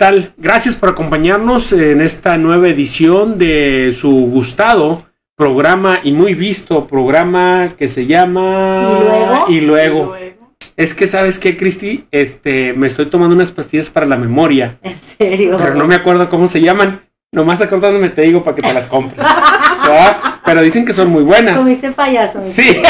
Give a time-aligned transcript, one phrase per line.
[0.00, 0.32] ¿Qué tal?
[0.38, 5.02] Gracias por acompañarnos en esta nueva edición de su gustado
[5.36, 9.44] programa y muy visto programa que se llama ¿Y luego?
[9.48, 10.14] Y luego.
[10.78, 14.98] Es que sabes qué, Cristi, este, me estoy tomando unas pastillas para la memoria, En
[15.18, 15.58] serio.
[15.58, 17.02] pero no me acuerdo cómo se llaman.
[17.30, 19.18] Nomás acordándome te digo para que te las compres.
[19.18, 20.16] ¿verdad?
[20.46, 21.58] Pero dicen que son muy buenas.
[21.58, 22.40] Comiste payaso.
[22.46, 22.80] Sí.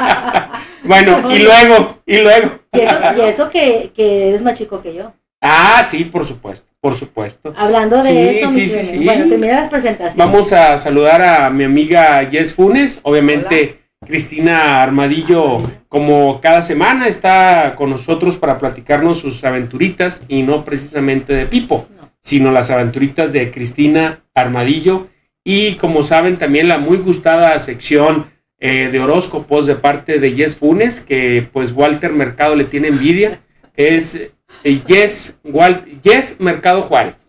[0.82, 2.50] bueno, y luego, y luego.
[2.72, 5.12] Y eso, y eso que, que eres más chico que yo.
[5.40, 7.52] Ah, sí, por supuesto, por supuesto.
[7.56, 9.04] Hablando de Sí, eso, sí, mi sí, sí.
[9.04, 10.16] Bueno, termina las presentaciones.
[10.16, 17.74] Vamos a saludar a mi amiga Jess Funes, obviamente Cristina Armadillo, como cada semana está
[17.76, 22.10] con nosotros para platicarnos sus aventuritas y no precisamente de Pipo, No.
[22.22, 25.08] sino las aventuritas de Cristina Armadillo
[25.44, 28.26] y como saben también la muy gustada sección
[28.58, 33.40] eh, de horóscopos de parte de Jess Funes, que pues Walter Mercado le tiene envidia,
[33.76, 34.30] es
[34.64, 37.26] eh, Jess, Wal- Jess Mercado Juárez.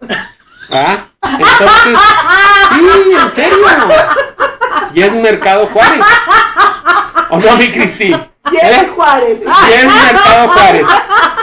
[0.72, 1.06] ¿Ah?
[1.22, 2.00] Entonces,
[2.70, 3.66] sí, en serio.
[4.94, 6.06] Jess Mercado Juárez.
[7.30, 8.16] ¿O no, mi Cristi?
[8.52, 9.44] Yes, Juárez.
[9.44, 10.88] Jess Mercado Juárez.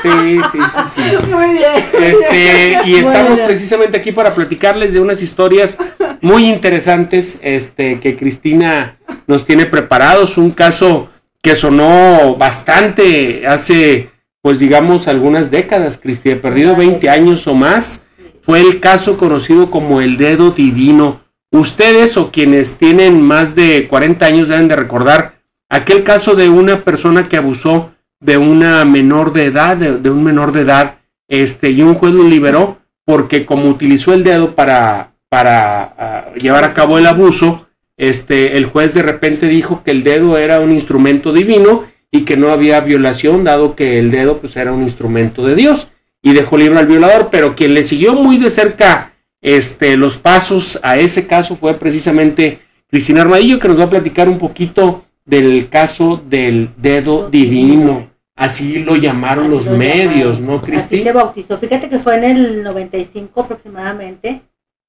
[0.02, 1.16] Sí, sí, sí, sí.
[1.30, 1.90] Muy bien.
[1.92, 5.78] Este, y estamos precisamente aquí para platicarles de unas historias
[6.20, 10.36] muy interesantes este, que Cristina nos tiene preparados.
[10.38, 11.08] Un caso
[11.42, 14.10] que sonó bastante hace,
[14.44, 18.04] pues digamos, algunas décadas, Cristina, perdido 20 años o más.
[18.42, 21.22] Fue el caso conocido como el dedo divino.
[21.50, 26.84] Ustedes o quienes tienen más de 40 años deben de recordar aquel caso de una
[26.84, 31.70] persona que abusó de una menor de edad, de, de un menor de edad, este,
[31.70, 36.74] y un juez lo liberó porque como utilizó el dedo para, para ah, llevar a
[36.74, 41.32] cabo el abuso, este, el juez de repente dijo que el dedo era un instrumento
[41.32, 45.56] divino y que no había violación, dado que el dedo pues era un instrumento de
[45.56, 45.88] Dios,
[46.22, 50.78] y dejó libre al violador, pero quien le siguió muy de cerca este, los pasos
[50.84, 55.68] a ese caso fue precisamente Cristina Armadillo, que nos va a platicar un poquito del
[55.68, 58.08] caso del dedo divino.
[58.36, 60.46] Así lo llamaron Así los lo medios, llamaron.
[60.46, 61.02] ¿no, Así Cristi?
[61.02, 61.56] se bautizó.
[61.56, 64.42] Fíjate que fue en el 95 aproximadamente.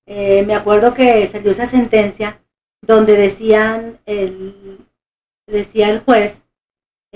[0.06, 2.40] Eh, me acuerdo que salió esa sentencia
[2.86, 4.78] donde decían el,
[5.48, 6.45] decía el juez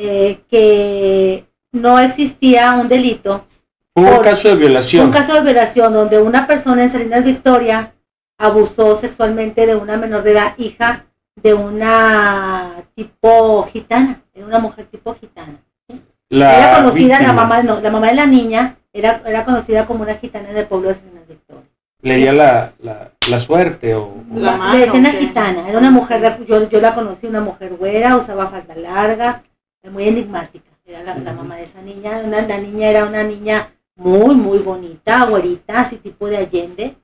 [0.02, 3.46] eh, que no existía un delito,
[3.94, 5.12] Fue un por- caso de un violación.
[5.12, 7.94] caso de violación donde una persona en Salinas Victoria
[8.38, 11.06] abusó sexualmente de una menor de edad, hija
[11.36, 15.60] de una tipo gitana, era una mujer tipo gitana.
[16.30, 20.04] La era conocida, la mamá, no, la mamá de la niña era, era conocida como
[20.04, 21.64] una gitana en el pueblo de Salinas Victoria.
[22.02, 24.14] Leía la, la, la suerte o...
[24.34, 25.12] La mano, ¿qué?
[25.12, 29.44] gitana, era una mujer, yo, yo la conocí, una mujer güera, usaba falda larga,
[29.88, 33.72] muy enigmática, era la, la mamá de esa niña, una- la niña era una niña
[33.96, 36.96] muy, muy bonita, güerita, así tipo de Allende,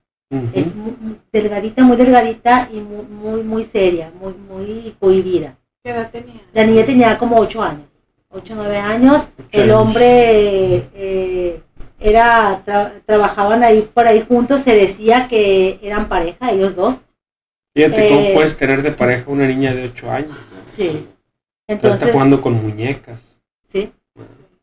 [0.54, 5.56] es muy- muy delgadita, muy delgadita y muy, muy, muy seria, muy, muy cohibida.
[5.84, 6.42] ¿Qué edad tenía?
[6.54, 7.88] La niña tenía como 8 años,
[8.30, 9.30] 8 o 9 años.
[9.38, 9.82] Ocho El años.
[9.82, 11.62] hombre eh,
[12.00, 17.06] era tra- trabajaban ahí por ahí juntos, se decía que eran pareja, ellos dos.
[17.74, 20.32] Fíjate cómo eh, puedes tener de pareja una niña de 8 años.
[20.32, 20.62] ¿no?
[20.66, 21.08] Sí.
[21.68, 23.42] Entonces, está jugando con muñecas.
[23.68, 23.92] sí.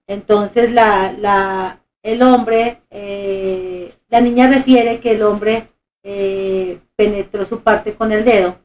[0.09, 5.69] Entonces la, la, el hombre, eh, la niña refiere que el hombre
[6.03, 8.59] eh, penetró su parte con el dedo.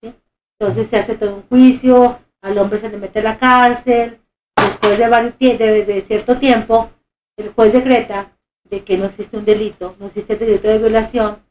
[0.00, 0.14] ¿sí?
[0.58, 4.20] Entonces se hace todo un juicio, al hombre se le mete a la cárcel,
[4.56, 6.90] después de, varios de, de cierto tiempo,
[7.36, 8.32] el juez decreta
[8.64, 11.42] de que no existe un delito, no existe el delito de violación,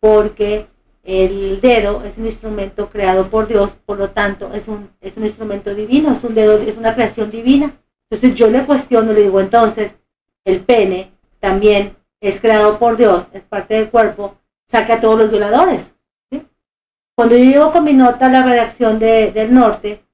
[0.00, 0.66] porque
[1.04, 5.24] el dedo es un instrumento creado por Dios, por lo tanto es un, es un
[5.24, 7.76] instrumento divino, es un dedo, es una creación divina.
[8.10, 9.96] Entonces yo le cuestiono, le digo, entonces,
[10.44, 14.36] el pene también es creado por Dios, es parte del cuerpo,
[14.66, 15.94] saca a todos los violadores.
[16.30, 16.42] ¿sí?
[17.14, 20.04] Cuando yo llego con mi nota a la redacción de, del norte,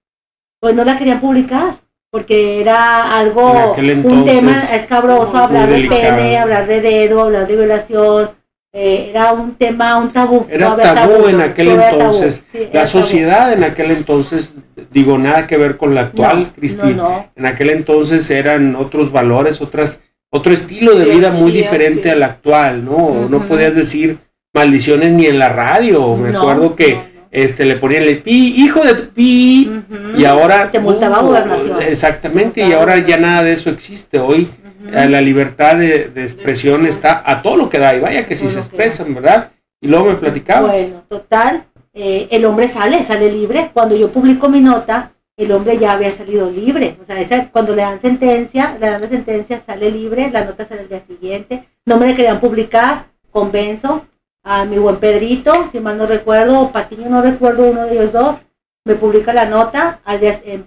[0.59, 1.79] pues no la querían publicar,
[2.11, 8.31] porque era algo, un tema escabroso, hablar de pene, hablar de dedo, hablar de violación,
[8.73, 10.47] eh, era un tema, un tabú.
[10.49, 12.45] Era no tabú en aquel no entonces.
[12.53, 12.89] sí, La tabú.
[13.03, 14.55] sociedad en aquel entonces,
[14.93, 16.89] digo, nada que ver con la actual, no, Cristi.
[16.89, 17.31] no, no.
[17.35, 22.09] En aquel entonces eran otros valores, otras, otro estilo de vida muy diferente sí.
[22.11, 23.29] al actual, ¿no?
[23.29, 24.19] No podías decir
[24.55, 26.17] maldiciones ni en la radio.
[26.17, 27.09] Me No, acuerdo que no, no.
[27.33, 29.83] este le ponían el pi, hijo de tu pi,
[30.17, 31.83] y ahora te multaba uh, gobernación.
[31.83, 34.19] Exactamente, Te y ahora ya nada de eso existe.
[34.21, 34.49] Hoy.
[34.87, 38.37] Eh, la libertad de, de expresión está a todo lo que da, y vaya que
[38.37, 39.51] si se expresan, ¿verdad?
[39.81, 40.73] Y luego me platicabas.
[40.73, 43.71] Bueno, total, eh, el hombre sale, sale libre.
[43.73, 46.97] Cuando yo publico mi nota, el hombre ya había salido libre.
[47.01, 50.65] O sea, esa- cuando le dan sentencia, le dan la sentencia, sale libre, la nota
[50.67, 51.67] sale el día siguiente.
[51.87, 54.07] No me la querían publicar, convenzo
[54.45, 58.13] a mi buen Pedrito, si mal no recuerdo, o Patiño, no recuerdo uno de ellos
[58.13, 58.43] dos,
[58.85, 60.63] me publica la nota, al día, en,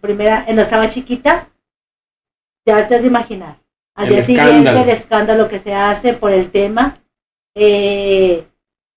[0.00, 1.48] primera, no estaba chiquita,
[2.88, 3.58] te has de imaginar.
[3.94, 6.98] Al día siguiente el escándalo que se hace por el tema,
[7.54, 8.46] eh,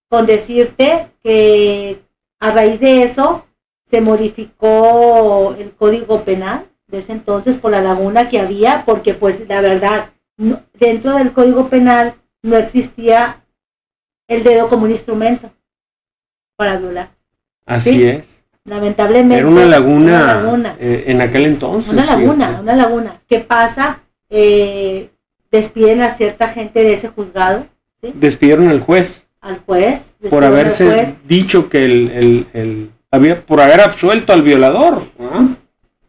[0.10, 2.02] con decirte que
[2.40, 3.46] a raíz de eso
[3.90, 9.48] se modificó el código penal de ese entonces por la laguna que había, porque pues
[9.48, 10.12] la verdad,
[10.80, 13.44] dentro del código penal no existía
[14.28, 15.52] el dedo como un instrumento
[16.56, 17.12] para violar.
[17.66, 18.41] Así es.
[18.66, 19.40] Lamentablemente.
[19.40, 21.92] Era una laguna, eh, en aquel entonces.
[21.92, 23.22] Una laguna, una laguna.
[23.28, 24.02] ¿Qué pasa?
[24.30, 25.10] Eh,
[25.52, 27.66] despiden a cierta gente de ese juzgado.
[28.02, 29.28] Despidieron al juez.
[29.42, 30.16] Al juez.
[30.30, 35.04] Por haberse dicho que el, había, por haber absuelto al violador.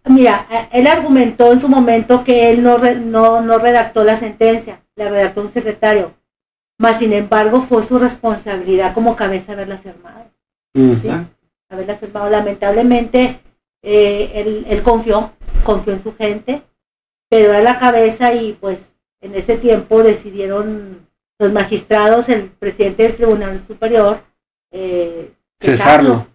[0.05, 5.09] Mira, él argumentó en su momento que él no, no, no redactó la sentencia, la
[5.09, 6.13] redactó un secretario.
[6.79, 10.31] Mas, sin embargo, fue su responsabilidad como cabeza haberla firmado.
[11.73, 12.29] Haberla firmado.
[12.31, 13.41] Lamentablemente,
[13.83, 15.33] eh, él, confió,
[15.65, 16.63] confió en su gente,
[17.29, 21.09] pero era la cabeza y pues en ese tiempo decidieron
[21.39, 24.21] los magistrados, el presidente del Tribunal Superior,
[24.71, 26.27] eh, cesarlo,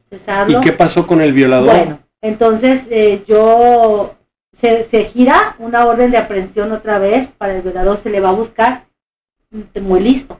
[0.47, 1.75] ¿Y qué pasó con el violador?
[1.75, 4.15] Bueno, entonces eh, yo
[4.53, 8.29] se, se, gira una orden de aprehensión otra vez para el violador, se le va
[8.29, 8.87] a buscar
[9.81, 10.39] muy listo,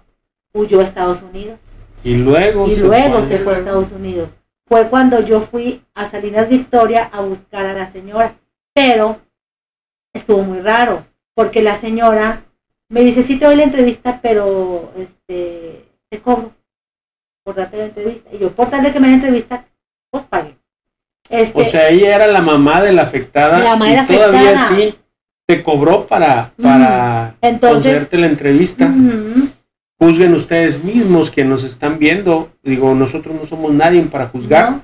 [0.53, 1.59] huyó a Estados Unidos.
[2.03, 3.27] Y luego, y se, luego fue.
[3.27, 4.35] se fue a Estados Unidos.
[4.67, 8.35] Fue cuando yo fui a Salinas Victoria a buscar a la señora.
[8.73, 9.21] Pero
[10.13, 12.43] estuvo muy raro, porque la señora
[12.89, 16.53] me dice, sí te doy la entrevista, pero este te cobro
[17.43, 18.29] por darte la entrevista.
[18.33, 19.65] Y yo, por tal de que me la entrevista,
[20.09, 20.57] pues pague.
[21.29, 23.59] Este, o sea, ella era la mamá de la afectada.
[23.59, 24.95] La mamá de la y todavía sí
[25.45, 28.93] te cobró para, para hacerte la entrevista.
[29.99, 32.51] Juzguen ustedes mismos que nos están viendo.
[32.63, 34.81] Digo, nosotros no somos nadie para juzgar.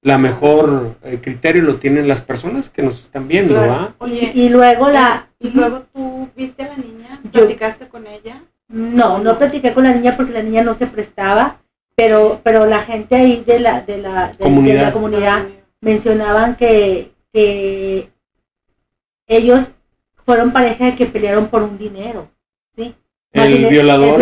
[0.00, 3.94] La mejor eh, criterio lo tienen las personas que nos están viendo.
[4.06, 5.28] y, luego la...
[5.38, 8.42] Y luego tú viste a la niña, platicaste con ella.
[8.68, 11.60] No, no platiqué con la niña porque la niña no se prestaba,
[11.94, 15.44] pero, pero la gente ahí de la, de la, de, la comunidad
[15.80, 18.10] mencionaban que, que
[19.26, 19.72] ellos
[20.24, 22.30] fueron pareja que pelearon por un dinero,
[22.74, 22.94] ¿sí?
[23.34, 24.20] El, violador,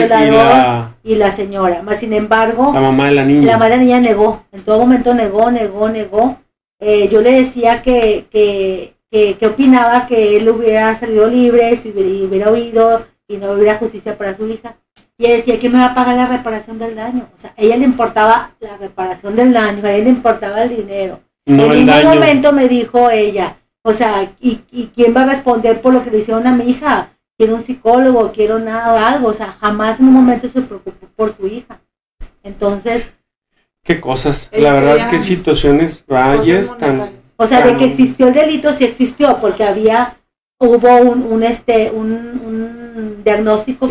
[1.05, 1.83] y, la, señora.
[1.83, 3.47] Más sin embargo, la mamá de la niña.
[3.47, 6.37] La mamá de la niña negó, en todo momento negó, negó, negó.
[6.81, 12.27] Eh, yo le decía que, que, que, opinaba que él hubiera salido libre, si hubiera,
[12.27, 14.77] hubiera huido y no hubiera justicia para su hija.
[15.19, 17.29] Y ella decía que me va a pagar la reparación del daño.
[17.35, 20.77] O sea, a ella le importaba la reparación del daño, a ella le importaba el
[20.77, 21.21] dinero.
[21.47, 24.57] en un momento me dijo ella, o sea, ¿y,
[24.95, 27.11] quién va a responder por lo que le hicieron a mi hija?
[27.43, 29.27] Quiero un psicólogo, quiero nada, algo.
[29.27, 31.81] O sea, jamás en un momento se preocupó por su hija.
[32.45, 33.13] Entonces.
[33.83, 34.49] Qué cosas.
[34.53, 37.15] La verdad, qué situaciones rayas tan.
[37.37, 40.19] O sea, de que existió el delito, sí existió, porque había,
[40.61, 43.91] hubo un, este, un, diagnóstico,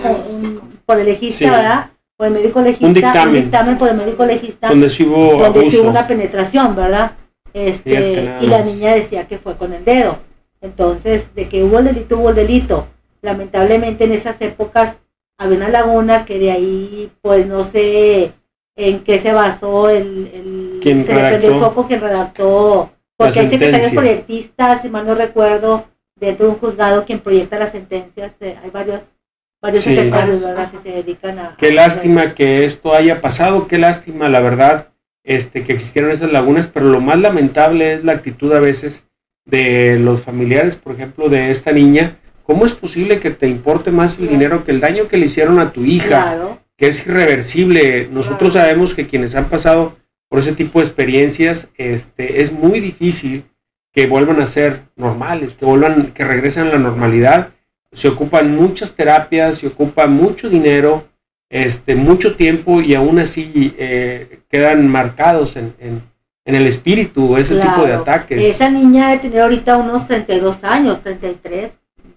[0.86, 1.90] por el legista, ¿verdad?
[2.16, 2.94] Por el médico legista, un
[3.34, 7.18] dictamen, por el médico legista, donde hubo, donde hubo una penetración, ¿verdad?
[7.52, 10.20] Este, y la niña decía que fue con el dedo.
[10.62, 12.88] Entonces, de que hubo el delito, hubo el delito.
[13.22, 15.00] Lamentablemente en esas épocas
[15.38, 18.34] había una laguna que de ahí, pues no sé
[18.76, 23.94] en qué se basó el, el se prendió el foco que redactó, porque hay secretarios
[23.94, 25.86] proyectistas, si mal no recuerdo,
[26.16, 29.16] dentro de un juzgado quien proyecta las sentencias, eh, hay varios
[29.62, 31.56] varios secretarios, ¿verdad?, que se dedican a...
[31.58, 34.88] Qué lástima que esto haya pasado, qué lástima, la verdad,
[35.24, 39.08] este, que existieron esas lagunas, pero lo más lamentable es la actitud a veces
[39.46, 42.18] de los familiares, por ejemplo, de esta niña.
[42.44, 45.60] ¿Cómo es posible que te importe más el dinero que el daño que le hicieron
[45.60, 46.60] a tu hija?
[46.78, 48.10] Que es irreversible.
[48.12, 49.96] Nosotros sabemos que quienes han pasado
[50.30, 53.44] por ese tipo de experiencias, este, es muy difícil
[53.92, 57.50] que vuelvan a ser normales, que vuelvan, que regresen a la normalidad.
[57.92, 61.06] Se ocupan muchas terapias, se ocupa mucho dinero,
[61.50, 66.10] este, mucho tiempo y aún así eh, quedan marcados en, en,
[66.46, 68.42] el espíritu ese tipo de ataques.
[68.42, 71.72] Esa niña de tener ahorita unos 32 años, 33,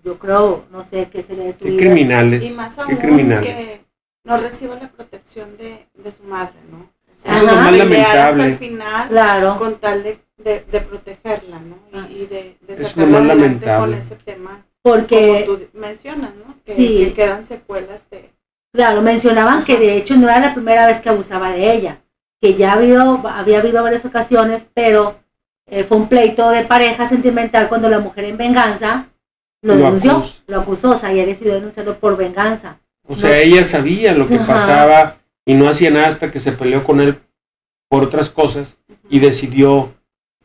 [0.04, 2.50] yo creo, no sé qué se le Qué criminales.
[2.52, 3.80] Y más aún que
[4.24, 6.90] no reciba la protección de, de su madre, ¿no?
[7.14, 8.42] Eso es lo más lamentable.
[8.42, 9.56] Hasta el final, claro.
[9.56, 12.08] con tal de, de, protegerla, ¿no?
[12.08, 14.66] Y, y de, de sacarla adelante con ese tema.
[14.82, 16.54] Porque, como tú mencionas, ¿no?
[16.64, 18.30] Que, que quedan secuelas de
[18.74, 22.02] Claro, mencionaban que de hecho no era la primera vez que abusaba de ella,
[22.40, 25.20] que ya habido, había habido varias ocasiones, pero
[25.66, 29.10] eh, fue un pleito de pareja sentimental cuando la mujer en venganza
[29.64, 32.78] lo, denunció, lo acusó, o sea, ella decidió denunciarlo por venganza.
[33.06, 33.36] O sea, No.
[33.36, 34.46] ella sabía lo que Ajá.
[34.46, 37.18] pasaba y no hacía nada hasta que se peleó con él
[37.88, 38.78] por otras cosas
[39.10, 39.92] y decidió,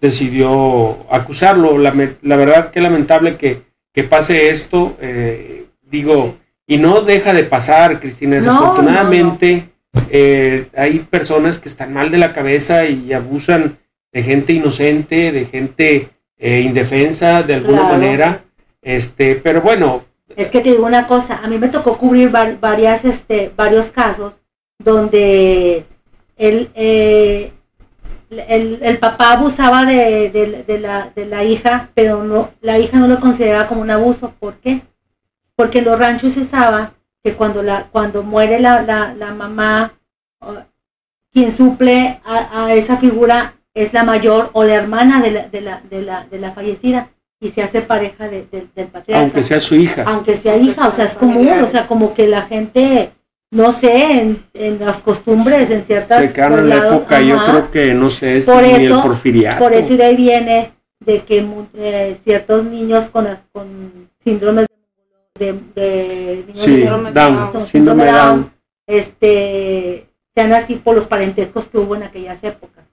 [0.02, 1.78] decidió acusarlo.
[1.78, 7.44] La, la verdad que lamentable que, que pase esto, eh, digo, y no deja de
[7.44, 8.38] pasar, Cristina.
[8.38, 9.70] No, Desafortunadamente
[10.12, 13.78] eh, hay personas que están mal de la cabeza y abusan
[14.12, 17.94] de gente inocente, de gente eh, indefensa de alguna Claro.
[17.96, 18.44] manera.
[18.82, 20.04] Este, pero bueno,
[20.36, 23.92] Es que te digo una cosa, a mí me tocó cubrir var- varias, este, varios
[23.92, 24.42] casos
[24.78, 25.86] donde
[26.38, 27.52] el, eh,
[28.30, 30.30] el, el papá abusaba de,
[30.66, 34.34] de- la, de la hija, pero no, la hija no lo consideraba como un abuso.
[34.40, 34.82] ¿Por qué?
[35.56, 36.94] Porque en los ranchos se usaba
[37.24, 39.94] que cuando, la, cuando muere la, la, la mamá,
[41.34, 45.62] quien suple a, a esa figura es la mayor o la hermana de la, de
[45.62, 47.10] la, de la, de la fallecida
[47.42, 50.04] y se hace pareja de- de- del patriarca aunque sea su hija.
[50.06, 53.12] aunque sea Aunque hija, o sea, es común, o sea, como que la gente,
[53.52, 57.72] no sé, en, en las costumbres, en ciertas se quedaron en la época, yo creo
[57.72, 59.58] que no sé, es Por ni eso- el porfiriato.
[59.60, 64.66] por eso de ahí viene de que mu- eh, ciertos niños con las con síndromes
[65.40, 67.52] de, de niños sí, de- síndrome Down, Down.
[67.54, 68.52] con síndrome de Down.
[68.88, 70.06] este
[70.36, 72.86] sean así por los parentescos que hubo en aquellas épocas.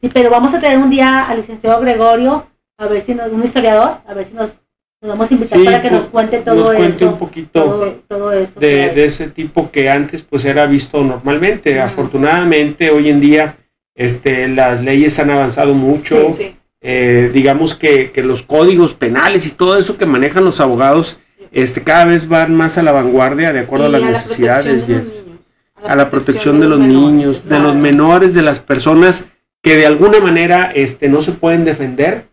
[0.00, 2.46] Sí, pero vamos a tener un día al licenciado Gregorio,
[2.78, 4.60] a ver si nos, un historiador, a ver si nos,
[5.00, 7.08] nos vamos a invitar Sí, para que pues, nos cuente nos todo cuente eso.
[7.08, 8.60] un poquito todo, todo eso.
[8.60, 11.80] de, de ese tipo que antes pues era visto normalmente.
[11.80, 13.56] Afortunadamente hoy en día
[13.94, 16.26] este, las leyes han avanzado mucho.
[16.28, 16.56] Sí, sí.
[16.82, 21.18] Eh, digamos que, que los códigos penales y todo eso que manejan los abogados
[21.50, 25.24] este, cada vez van más a la vanguardia de acuerdo a las la necesidades.
[25.82, 29.30] a la protección de los menores, niños, de los menores, de las personas
[29.62, 32.26] que de alguna manera este, no se pueden defender.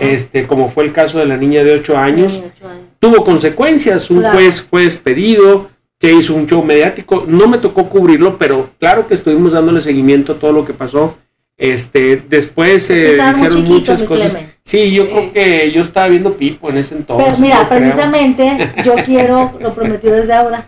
[0.00, 2.32] Este, como fue el caso de la niña de 8 años.
[2.42, 2.82] 18 años.
[2.98, 4.38] Tuvo consecuencias, un Claro.
[4.38, 5.68] juez fue despedido,
[6.00, 10.32] se hizo un show mediático, no me tocó cubrirlo, pero claro que estuvimos dándole seguimiento
[10.32, 11.16] a todo lo que pasó.
[11.58, 14.32] Este, después eh, dijeron chiquito, muchas cosas.
[14.32, 14.52] Clemen.
[14.62, 15.08] Sí, yo Sí.
[15.10, 17.28] creo que yo estaba viendo Pipo en ese entonces.
[17.28, 17.80] Pero mira, creo.
[17.80, 20.66] precisamente yo quiero, lo prometido es deuda.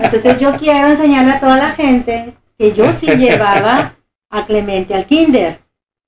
[0.00, 3.96] Entonces yo quiero enseñarle a toda la gente que yo sí llevaba
[4.30, 5.58] a Clemente al kinder.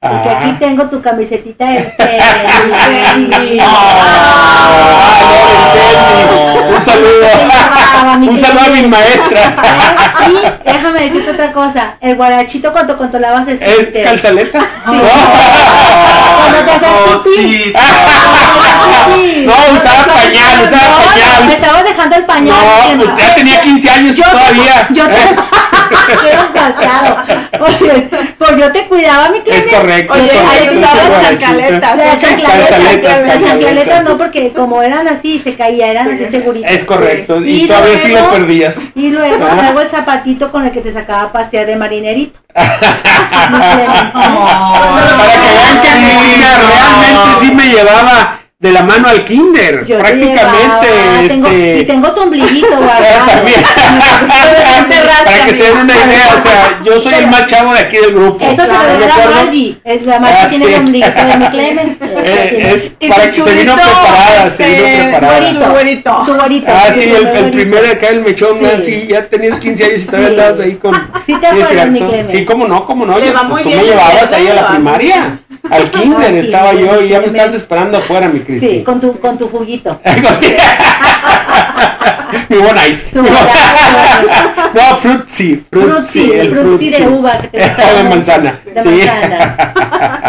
[0.01, 0.39] Y que Ah.
[0.43, 3.59] aquí tengo tu camisetita del Sandy.
[3.61, 4.69] Ah.
[6.69, 7.27] Un saludo.
[8.31, 9.55] Un saludo a mis maestras.
[10.31, 14.05] Y déjame decirte otra cosa, el guarachito cuando controlabas es ¿Es Crister.
[14.05, 14.61] calzaleta?
[14.85, 15.05] Cuando
[16.65, 17.73] te hacías pipí.
[19.17, 19.47] Sí.
[19.47, 21.45] No, usaba pañal, usaba pañal.
[21.47, 22.55] Me estabas dejando el pañal.
[22.99, 24.87] No, ya tenía 15 años y todavía.
[24.91, 25.37] Yo te...
[25.89, 27.17] Qué desgraciado.
[28.49, 29.71] Pues yo te cuidaba, mi Es Clemente.
[29.77, 30.13] correcto.
[30.15, 31.39] Oye, es correcto, ahí usabas guarachito.
[31.41, 31.99] chancaletas.
[31.99, 32.21] Las las
[33.45, 34.05] calzaletas.
[34.05, 36.15] no, porque como eran así, se caía, eran Sí.
[36.25, 36.71] así seguritas.
[36.73, 37.41] Es correcto.
[37.41, 37.45] Sí.
[37.51, 38.91] Y, Y todavía sí lo luego- perdías.
[38.95, 39.57] Y luego Ah.
[39.59, 42.39] traigo el zapatito con el que te sacaba a pasear de marinerito.
[42.55, 42.69] Para
[45.33, 49.85] que vean que Cristina realmente sí me llevaba de la mano al kinder.
[49.85, 50.37] Yo prácticamente.
[50.89, 53.27] llevaba, tengo- este, y tengo tu ombliguito guardado.
[53.31, 53.63] También.
[55.25, 57.99] Para que se den una idea, o sea, yo soy el más chavo de aquí
[57.99, 58.45] del grupo.
[58.45, 59.31] Eso se ¿están lo de dio a?
[59.45, 59.77] Margie.
[60.05, 60.73] La Margie Ah, tiene sí.
[60.73, 61.99] el ombliguito de mi Clemen.
[62.31, 65.53] Eh, es para que se vino preparada, se vino este, preparada.
[65.53, 66.23] su güerito.
[66.27, 66.67] Su güerito.
[66.69, 67.51] Ah, sí, el, el güerito.
[67.53, 69.07] primer acá, el mechón, Sí.
[69.09, 70.35] ya tenías 15 años y todavía Sí.
[70.35, 70.95] andabas ahí con...
[71.25, 72.01] Sí te acuerdas, mi.
[72.01, 72.27] Clemen.
[72.27, 73.19] Sí, cómo no, cómo no.
[73.19, 75.41] Le va muy ¿Tú bien, me llevabas ahí a la primaria?
[75.71, 78.69] Al kinder estaba yo y ya me estabas esperando afuera, mi Cristi.
[78.79, 80.01] Sí, con tu, con tu juguito.
[82.49, 83.11] mi buen ice.
[83.11, 83.29] Tu no,
[85.03, 85.65] frutzi.
[85.71, 88.59] Frutzi, el frutzi de uva que te de manzana.
[88.75, 88.89] De sí.
[88.89, 89.73] manzana.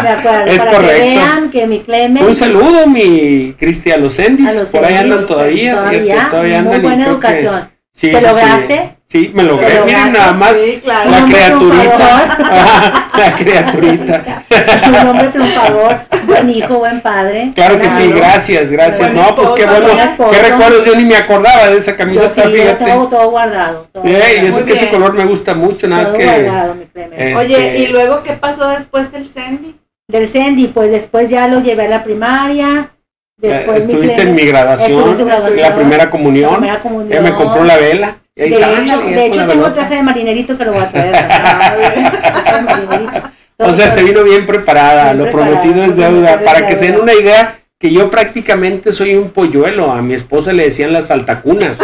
[0.02, 0.46] Me acuerdo.
[0.52, 1.02] Es para correcto.
[1.02, 2.26] que vean que mi Clemen.
[2.26, 4.52] Un saludo, mi Cristi, a los Endis.
[4.70, 5.76] Por ahí andan todavía.
[5.76, 6.82] todavía, fíjate, todavía muy andan.
[6.82, 7.70] buena educación.
[7.92, 8.96] Sí, ¿Te lograste?
[9.10, 9.66] Sí, me logré.
[9.66, 10.56] ¿Te Miren nada más.
[10.56, 11.10] Sí, claro.
[11.10, 13.08] La criaturita.
[13.18, 14.44] la criaturita.
[14.88, 17.50] un hombre triunfador, buen hijo, buen padre.
[17.56, 19.12] Claro que sí, gracias, gracias.
[19.12, 19.88] Buen No, pues qué bueno.
[20.30, 22.84] Qué recuerdos, yo ni me acordaba de esa Yo camiseta, sí, fíjate.
[22.84, 23.88] tengo todo guardado.
[23.90, 26.18] Todo, Eh, y guardado, eso Muy que ese color me gusta mucho, nada más todo
[26.20, 26.26] que.
[26.26, 29.74] guardado, mi eh, Oye, Este- ¿y luego qué pasó después del Sandy?
[30.06, 32.90] Del Sandy, pues después ya lo llevé a la primaria.
[33.42, 36.50] eh, Después mi estuviste en mi graduación, en la primera comunión.
[36.52, 37.12] la primera comunión.
[37.12, 38.16] Ella me compró la vela.
[38.40, 39.74] De hecho, de tengo velota.
[39.74, 41.14] traje de marinerito que lo voy a traer.
[43.62, 46.40] O sea, se vino bien preparada, Bien lo preparada, prometido es deuda.
[46.42, 49.92] Para que se den una idea, que yo prácticamente soy un polluelo.
[49.92, 51.78] A mi esposa le decían las altacunas.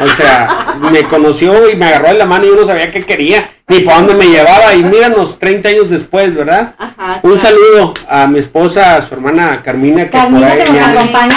[0.00, 3.02] O sea, me conoció y me agarró de la mano y yo no sabía qué
[3.02, 4.74] quería, ni para dónde me llevaba.
[4.74, 6.74] Y míranos, 30 años después, ¿verdad?
[6.78, 7.20] Ajá.
[7.22, 7.40] Un claro.
[7.48, 11.36] saludo a mi esposa, a su hermana Carmina, que Carmina por ahí que nos acompaña.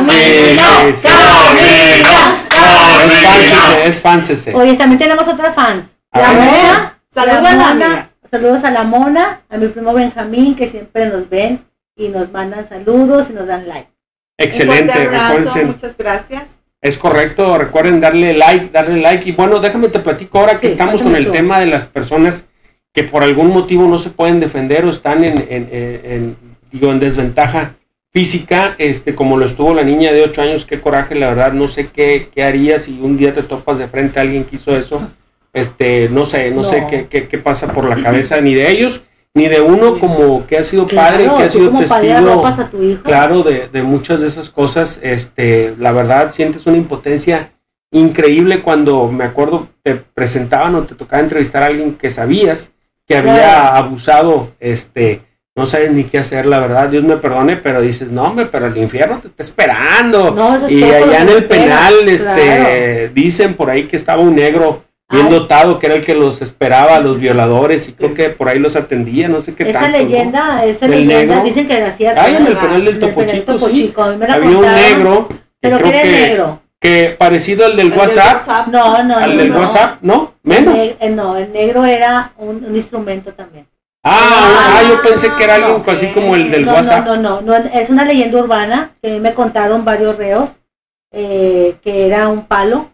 [0.00, 1.08] Sí, Carmina, sí, sí.
[1.08, 2.47] Carmina,
[3.04, 4.54] es fansese, es fansese.
[4.54, 5.96] Oye, también tenemos otra fans.
[6.10, 6.38] A La ver.
[6.44, 6.98] Mona.
[7.10, 8.10] Saludos a la Mona.
[8.30, 11.64] Saludos a la Mona, a mi primo Benjamín, que siempre nos ven
[11.96, 13.88] y nos mandan saludos y nos dan like.
[14.38, 16.60] Excelente, Un abrazo, muchas gracias.
[16.80, 19.28] Es correcto, recuerden darle like, darle like.
[19.28, 21.32] Y bueno, déjame te platico ahora que Sí, estamos con el tú.
[21.32, 22.46] tema de las personas
[22.94, 26.36] que por algún motivo no se pueden defender o están en, en- en- en,
[26.70, 27.74] digo, en desventaja
[28.12, 31.68] física, este, como lo estuvo la niña de 8 años, qué coraje, la verdad, no
[31.68, 34.76] sé qué, qué harías si un día te topas de frente a alguien que hizo
[34.76, 35.02] eso.
[35.52, 39.02] Este, no sé, no, sé qué, qué, qué pasa por la cabeza ni de ellos,
[39.34, 42.70] ni de uno como que ha sido padre, Claro, que ha sido testigo arropas a
[42.70, 43.02] tu hijo.
[43.02, 47.52] claro de, de muchas de esas cosas este la verdad sientes una impotencia
[47.92, 52.74] increíble cuando me acuerdo te presentaban o te tocaba entrevistar a alguien que sabías
[53.06, 53.76] que había Claro.
[53.76, 55.22] abusado este
[55.58, 58.66] no sabes ni qué hacer la verdad Dios me perdone pero dices no hombre pero
[58.66, 61.36] el infierno te está esperando No, eso es y todo lo allá que en el
[61.38, 63.12] espera, penal este claro.
[63.14, 65.32] dicen por ahí que estaba un negro bien Ay.
[65.32, 68.58] dotado que era el que los esperaba a los violadores y creo que por ahí
[68.58, 70.04] los atendía no sé qué Esa tanto, ¿no?
[70.04, 71.44] leyenda, esa leyenda, negro.
[71.44, 72.22] dicen que era cierta.
[72.24, 73.72] Ay, en el penal del el Topo Chico, Topo sí.
[73.74, 76.60] Chico, a mí me la había un negro que Pero que creo que, negro.
[76.78, 79.42] que parecido al del El del WhatsApp, No, no, al no.
[79.42, 79.58] del no.
[79.60, 80.34] WhatsApp, ¿no?
[80.44, 80.74] El Menos.
[80.74, 83.66] ne- eh, no, el negro era un, un instrumento también.
[84.04, 85.88] Ah, ah, yo pensé que era ok.
[85.88, 87.04] así como el del no, WhatsApp.
[87.06, 90.52] No, no, no, no, es una leyenda urbana que me contaron varios reos
[91.12, 92.90] eh, que era un palo,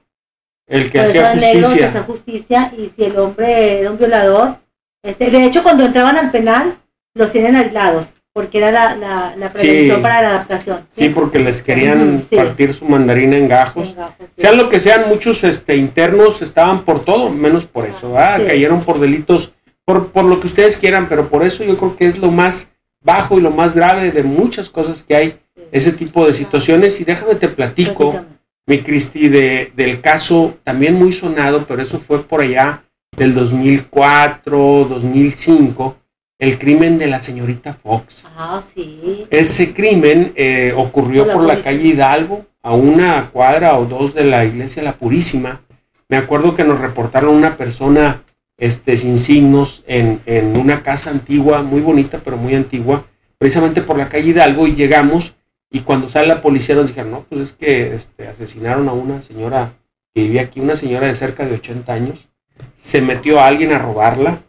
[0.66, 2.02] El que hacía que hacía justicia.
[2.02, 4.56] justicia y si el hombre era un violador,
[5.04, 6.78] este, de hecho cuando entraban al penal
[7.14, 10.02] los tienen aislados porque era la, la, la prevención Sí.
[10.02, 10.88] para la adaptación.
[10.96, 12.34] Sí, porque les querían sí.
[12.34, 13.90] partir su mandarina en gajos.
[13.90, 14.26] En gajos.
[14.36, 18.12] Sean lo que sean, muchos este, internos estaban por todo, menos por eso.
[18.36, 18.42] Sí.
[18.44, 19.52] Cayeron por delitos,
[19.84, 22.72] por, por lo que ustedes quieran, pero por eso yo creo que es lo más
[23.00, 25.38] bajo y lo más grave de muchas cosas que hay,
[25.72, 27.00] ese tipo de situaciones.
[27.00, 28.10] Y déjame te platico.
[28.10, 28.34] Platícame.
[28.66, 32.82] mi Cristi, de, del caso también muy sonado, pero eso fue por allá
[33.16, 35.96] del 2004, 2005,
[36.38, 38.24] el crimen de la señorita Fox.
[38.36, 39.26] Ah, sí.
[39.30, 41.70] Ese crimen eh, ocurrió Por la por la Purísima.
[41.72, 45.60] calle Hidalgo, a una cuadra o dos de la iglesia La Purísima.
[46.08, 48.22] Me acuerdo que nos reportaron una persona
[48.56, 53.04] este, sin signos en, en una casa antigua, muy bonita, pero muy antigua,
[53.38, 55.34] precisamente por la calle Hidalgo, y llegamos,
[55.70, 59.22] y cuando sale la policía nos dijeron, no, pues es que este, asesinaron a una
[59.22, 59.74] señora
[60.14, 62.28] que vivía aquí, una señora de cerca de 80 años,
[62.76, 64.42] se metió a alguien a robarla,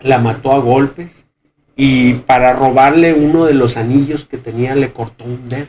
[0.00, 1.26] la mató a golpes,
[1.76, 5.68] y para robarle uno de los anillos que tenía le cortó un dedo.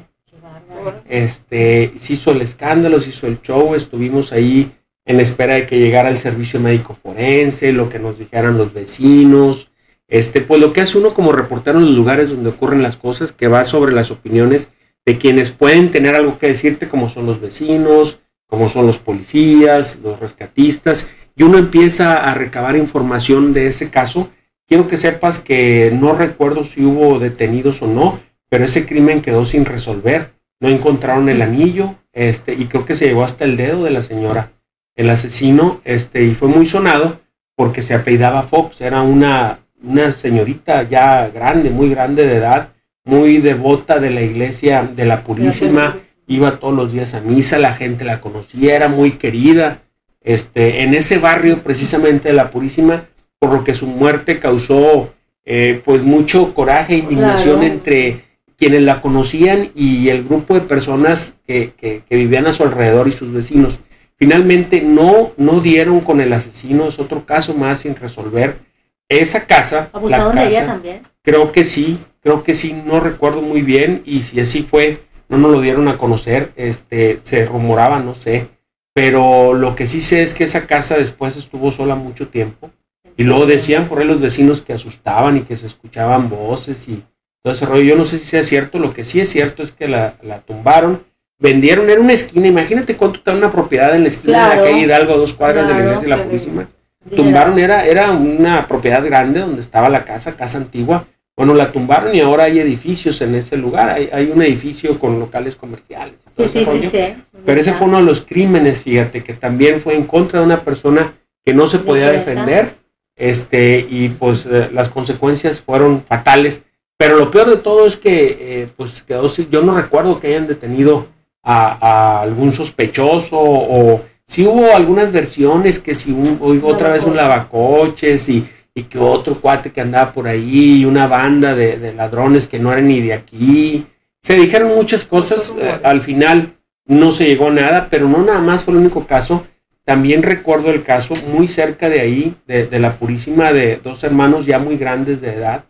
[1.08, 4.72] Este, se hizo el escándalo, se hizo el show, estuvimos ahí
[5.10, 9.72] en espera de que llegara el servicio médico forense, lo que nos dijeran los vecinos,
[10.08, 13.32] este, pues lo que hace uno como reportero en los lugares donde ocurren las cosas,
[13.32, 14.70] que va sobre las opiniones
[15.08, 20.00] de quienes pueden tener algo que decirte, como son los vecinos, como son los policías,
[20.04, 24.30] los rescatistas, y uno empieza a recabar información de ese caso.
[24.68, 29.44] Quiero que sepas que no recuerdo si hubo detenidos o no, pero ese crimen quedó
[29.44, 33.84] sin resolver no encontraron el anillo, este, y creo que se llevó hasta el dedo
[33.84, 34.52] de la señora,
[35.00, 37.22] el asesino, este, y fue muy sonado
[37.56, 42.70] porque se apellidaba Fox, era una, una señorita ya grande, muy grande de edad,
[43.06, 47.74] muy devota de la iglesia de la Purísima, iba todos los días a misa, la
[47.76, 49.80] gente la conocía, era muy querida,
[50.22, 53.06] este, en ese barrio precisamente de la Purísima,
[53.40, 55.14] por lo que su muerte causó
[55.46, 57.74] eh, pues mucho coraje e indignación Claro.
[57.74, 58.22] entre
[58.58, 63.08] quienes la conocían y el grupo de personas que, que- que vivían a su alrededor
[63.08, 63.80] y sus vecinos.
[64.20, 68.60] Finalmente no, no dieron con el asesino, es otro caso más sin resolver.
[69.08, 71.02] Esa casa, la Abusaron de ella también.
[71.24, 75.38] creo que sí, creo que sí, no recuerdo muy bien y si así fue, no
[75.38, 78.50] nos lo dieron a conocer, este, se rumoraba, no sé,
[78.94, 82.72] pero lo que sí sé es que esa casa después estuvo sola mucho tiempo
[83.16, 87.04] y luego decían por ahí los vecinos que asustaban y que se escuchaban voces y
[87.42, 87.84] todo ese rollo.
[87.84, 90.42] Yo no sé si sea cierto, lo que sí es cierto es que la, la
[90.42, 91.04] tumbaron,
[91.40, 94.82] vendieron, era una esquina, imagínate cuánto está una propiedad en la esquina de la calle
[94.82, 96.68] Hidalgo, a dos cuadras de la iglesia de la Purísima.
[97.16, 101.08] Tumbaron, era, era una propiedad grande donde estaba la casa, casa antigua.
[101.36, 103.90] Bueno, la tumbaron y ahora hay edificios en ese lugar.
[103.90, 106.16] Hay, hay un edificio con locales comerciales.
[106.38, 107.16] Sí, sí, sí, sí.
[107.46, 110.62] Pero ese fue uno de los crímenes, fíjate, que también fue en contra de una
[110.62, 111.14] persona
[111.46, 112.76] que no se podía defender.
[113.16, 116.66] Este, y pues eh, las consecuencias fueron fatales.
[116.98, 120.48] Pero lo peor de todo es que, eh, pues quedó, yo no recuerdo que hayan
[120.48, 121.08] detenido
[121.44, 127.04] a, a algún sospechoso o si hubo algunas versiones que si un, oigo otra vez
[127.04, 131.78] un lavacoches y, y que otro cuate que andaba por ahí y una banda de,
[131.78, 133.88] de ladrones que no eran ni de aquí.
[134.22, 135.56] Se dijeron muchas cosas.
[135.60, 136.54] Eh, al final
[136.86, 139.46] no se llegó a nada, pero no nada más fue el único caso.
[139.84, 144.46] También recuerdo el caso muy cerca de ahí, de, de la Purísima, de dos hermanos
[144.46, 145.64] ya muy grandes de edad,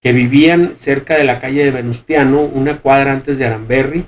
[0.00, 4.04] que vivían cerca de la calle de Venustiano, una cuadra antes de Aramberry.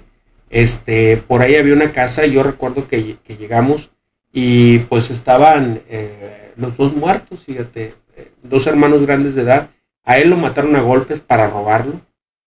[0.51, 3.91] Este, por ahí había una casa, yo recuerdo que, que llegamos
[4.33, 9.71] y pues estaban eh, los dos muertos, fíjate, eh, dos hermanos grandes de edad.
[10.05, 12.01] A él lo mataron a golpes para robarlo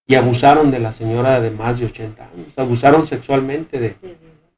[0.08, 3.96] y abusaron de la señora de más de 80 años, abusaron sexualmente de,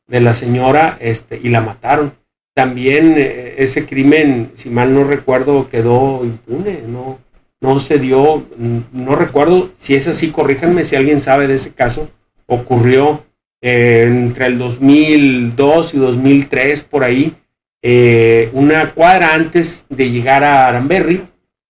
[0.08, 2.14] de la señora este, y la mataron.
[2.54, 7.18] También eh, ese crimen, si mal no recuerdo, quedó impune, no,
[7.62, 8.46] no se dio,
[8.92, 12.10] no recuerdo si es así, corríjanme si alguien sabe de ese caso,
[12.46, 13.24] ocurrió
[13.62, 17.36] eh, entre el 2002 y 2003 por ahí,
[17.84, 21.24] eh, una cuadra antes de llegar a Aramberry,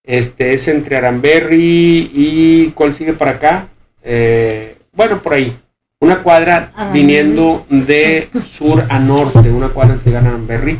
[0.03, 3.67] este es entre Aramberry y ¿cuál sigue para acá?
[4.03, 5.55] Eh, bueno, por ahí,
[5.99, 10.79] una cuadra viniendo de sur a norte, una cuadra antes de llegar a Aramberry.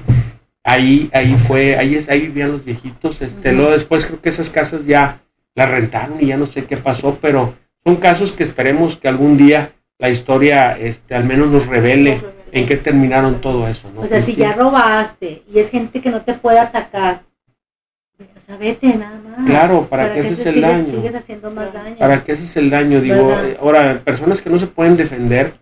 [0.63, 3.21] Ahí, ahí fue, ahí, es, ahí vivían los viejitos.
[3.21, 5.21] Este, luego después creo que esas casas ya
[5.56, 9.38] las rentaron y ya no sé qué pasó, pero son casos que esperemos que algún
[9.38, 13.89] día la historia este, al menos nos revele en qué terminaron todo eso.
[13.95, 14.01] ¿no?
[14.01, 17.21] O sea, si ya robaste y es gente que no te puede atacar,
[18.19, 19.45] o sea, vete nada más.
[19.45, 20.95] Claro, ¿para qué haces se el sigues- daño?
[20.97, 21.95] Sigues haciendo más daño.
[21.97, 22.99] ¿Para qué ese es el daño?
[22.99, 23.45] Digo, ¿Verdad?
[23.47, 25.53] eh, ahora, personas que no se pueden defender,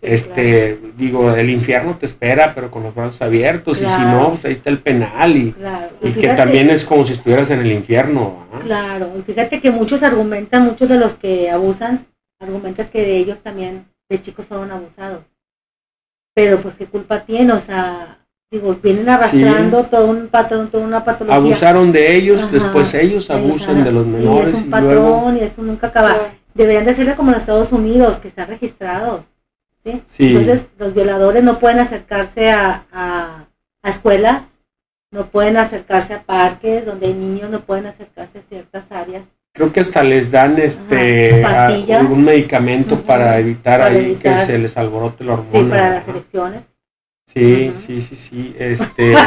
[0.00, 4.28] Sí, este, digo, el infierno te espera, pero con los brazos abiertos, y si no,
[4.28, 5.88] pues ahí está el penal, y, Claro.
[6.00, 8.46] y que fíjate- también es como si estuvieras en el infierno.
[8.52, 8.60] ¿ah?
[8.62, 12.06] Claro, y fíjate que muchos argumentan, muchos de los que abusan,
[12.40, 15.22] argumentas que de ellos también de chicos fueron abusados.
[16.34, 18.18] Pero pues qué culpa tiene, o sea,
[18.50, 21.36] digo, vienen arrastrando todo un patrón, toda una patología.
[21.36, 22.52] Abusaron de ellos, Ajá.
[22.52, 25.12] después ellos abusan Ellos, de los y menores, es y, un luego...
[25.16, 26.14] patrón y eso nunca acaba.
[26.14, 26.28] Claro.
[26.54, 29.26] Deberían de hacerlo como en Estados Unidos, que están registrados.
[29.84, 30.02] ¿sí?
[30.08, 30.28] Sí.
[30.28, 33.46] Entonces, los violadores no pueden acercarse a, a,
[33.82, 34.57] a escuelas,
[35.10, 39.26] no pueden acercarse a parques donde hay niños, no pueden acercarse a ciertas áreas.
[39.54, 41.68] Creo que hasta les dan este Ajá,
[41.98, 43.04] algún medicamento Ujú.
[43.04, 44.38] para evitar Para ahí evitar.
[44.40, 45.70] que se les alborote la Sí, hormona.
[45.70, 46.64] para las elecciones.
[47.26, 47.80] Sí, Ujú.
[47.86, 48.56] sí, sí, sí.
[48.58, 49.14] Este.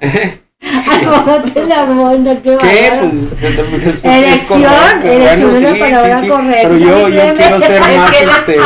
[0.60, 0.90] sí.
[0.92, 2.58] Alborote la hormona, qué.
[2.58, 4.62] Pues, pues, erección
[5.02, 6.28] es la sí, palabra sí, sí.
[6.28, 8.16] correcta, Pero yo, yo quiero ser Es más,
[8.48, 8.56] este,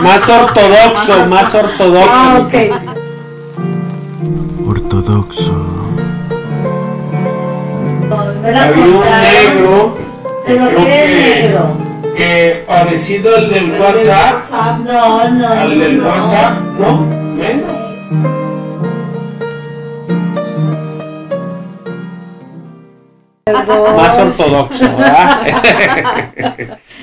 [0.00, 2.10] más ortodoxo, más ortodoxo.
[2.12, 2.50] Ah, mi ok.
[2.50, 2.99] Cristi.
[5.00, 5.52] Ortodoxo.
[8.44, 9.98] Había un negro,
[10.46, 11.76] Pero creo que negro.
[12.14, 14.78] que parecido al del El del WhatsApp, WhatsApp.
[14.80, 15.48] No, no.
[15.48, 16.06] al del no.
[16.06, 17.80] WhatsApp, no, menos.
[23.44, 23.96] Perdón.
[23.96, 25.40] Más ortodoxo, ¿verdad?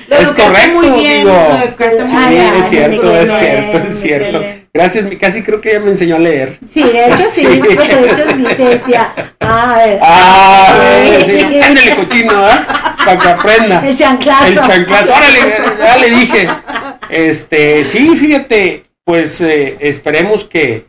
[0.08, 1.36] Es correcto, muy bien, digo.
[1.78, 2.14] Sí,
[2.60, 4.40] es cierto, es cierto, es cierto.
[4.72, 6.58] Gracias, casi creo que ella me enseñó a leer.
[6.68, 7.58] Sí, de hecho sí, Sí.
[7.60, 10.74] de hecho sí te decía, ah, a ver, Ah,
[11.24, 11.32] Sí.
[11.40, 12.94] sí, ándale cochino, ¿ah?
[13.04, 13.86] Para que aprenda.
[13.88, 14.46] el chanclazo.
[14.46, 15.14] El chanclazo.
[15.14, 15.38] Órale,
[15.78, 16.48] ya le dije.
[17.10, 20.86] Este, sí, fíjate, pues eh, esperemos que,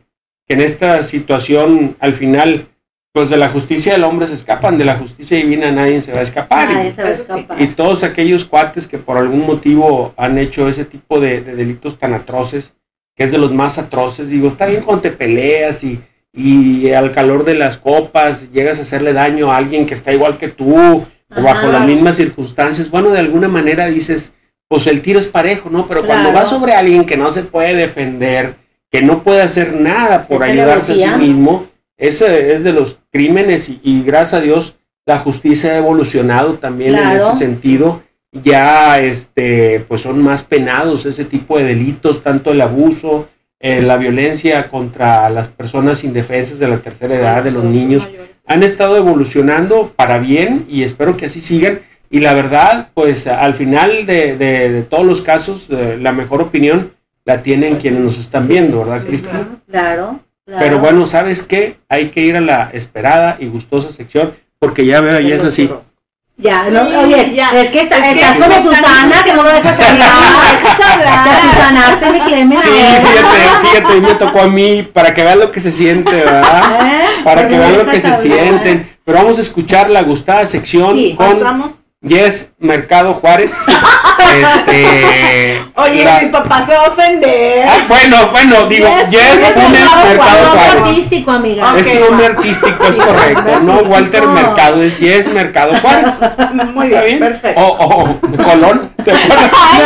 [0.47, 2.67] que en esta situación, al final,
[3.13, 6.19] pues de la justicia del hombre se escapan, de la justicia divina nadie se va
[6.19, 6.69] a escapar.
[6.69, 7.61] Nadie Y- se va a escapar.
[7.61, 11.97] y todos aquellos cuates que por algún motivo han hecho ese tipo de, de delitos
[11.97, 12.75] tan atroces,
[13.19, 15.99] que es de los más atroces, digo, está bien cuando te peleas y,
[16.31, 20.37] y al calor de las copas llegas a hacerle daño a alguien que está igual
[20.37, 24.35] que tú o bajo las mismas circunstancias, bueno, de alguna manera dices,
[24.69, 25.85] pues el tiro es parejo, ¿no?
[25.85, 28.55] Pero cuando va sobre alguien que no se puede defender,
[28.89, 33.67] que no puede hacer nada por ayudarse a sí mismo, ese es de los crímenes
[33.67, 38.01] y, y gracias a Dios la justicia ha evolucionado también en ese sentido.
[38.31, 43.27] Ya este, pues son más penados ese tipo de delitos, tanto el abuso,
[43.59, 48.07] eh, la violencia contra las personas indefensas de la tercera edad, de los niños,
[48.45, 51.79] han estado evolucionando para bien y espero que así sigan.
[52.11, 56.41] Y la verdad, pues al final de, de- de todos los casos, eh, la mejor
[56.41, 56.91] opinión
[57.25, 59.33] la tienen quienes nos están viendo, ¿verdad, sí, Cristian?
[59.33, 59.59] claro.
[59.69, 60.63] Claro, claro.
[60.65, 61.75] Pero bueno, ¿sabes qué?
[61.89, 65.69] Hay que ir a la esperada y gustosa sección porque ya veo, ya es así.
[66.41, 67.49] Ya, Sí, no, oye, ya.
[67.51, 70.09] es que, está- Es que estás como Susana, que no lo dejas hablar.
[70.61, 71.23] dejas hablar.
[71.29, 72.57] Te susanaste, mi Clemen.
[72.57, 76.81] Sí, fíjate, fíjate, me tocó a mí para que vean lo que se siente, ¿verdad?
[76.81, 77.21] ¿Eh?
[77.25, 78.21] Para Pero que no vean lo que se hablar.
[78.21, 78.89] sienten.
[79.03, 81.71] Pero vamos a escuchar la gustada sección Sí, con Pasamos.
[82.09, 83.53] Yes Mercado Juárez.
[84.31, 85.65] Este.
[85.75, 87.67] Oye, la- mi papá se va a ofender.
[87.67, 89.19] Ah, bueno, bueno, digo, Yes,
[89.53, 90.75] Funes Mercado Juárez.
[90.77, 91.73] Artístico, amiga.
[91.77, 93.59] Es un nombre artístico, es correcto.
[93.63, 93.73] No.
[93.79, 96.19] Walter Mercado, es Yes Mercado Juárez.
[96.73, 97.19] Muy ¿Está bien, bien?
[97.19, 97.59] perfecto.
[97.61, 99.51] O, o, o Colón, ¿te acuerdas?
[99.77, 99.85] No,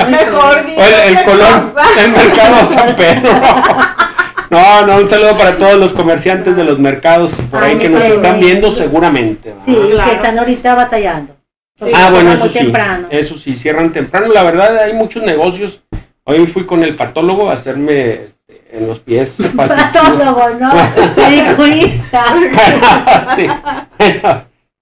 [0.00, 0.18] El no.
[1.98, 3.30] el mercado San Pedro.
[4.52, 7.88] No, no, un saludo para todos los comerciantes de los mercados por ahí Ay, que
[7.88, 9.54] nos están viendo seguramente.
[9.56, 10.10] Sí, Claro.
[10.10, 11.36] que están ahorita batallando.
[11.74, 11.90] Sí.
[11.94, 12.58] Ah, bueno, eso sí.
[12.58, 13.08] temprano.
[13.10, 14.30] Eso sí, cierran temprano.
[14.30, 15.82] La verdad, hay muchos negocios.
[16.24, 19.38] Hoy fui con el patólogo a hacerme este, en los pies.
[19.56, 20.70] Patólogo, ¿no?
[21.16, 22.24] Peliculista.
[23.36, 23.46] Sí.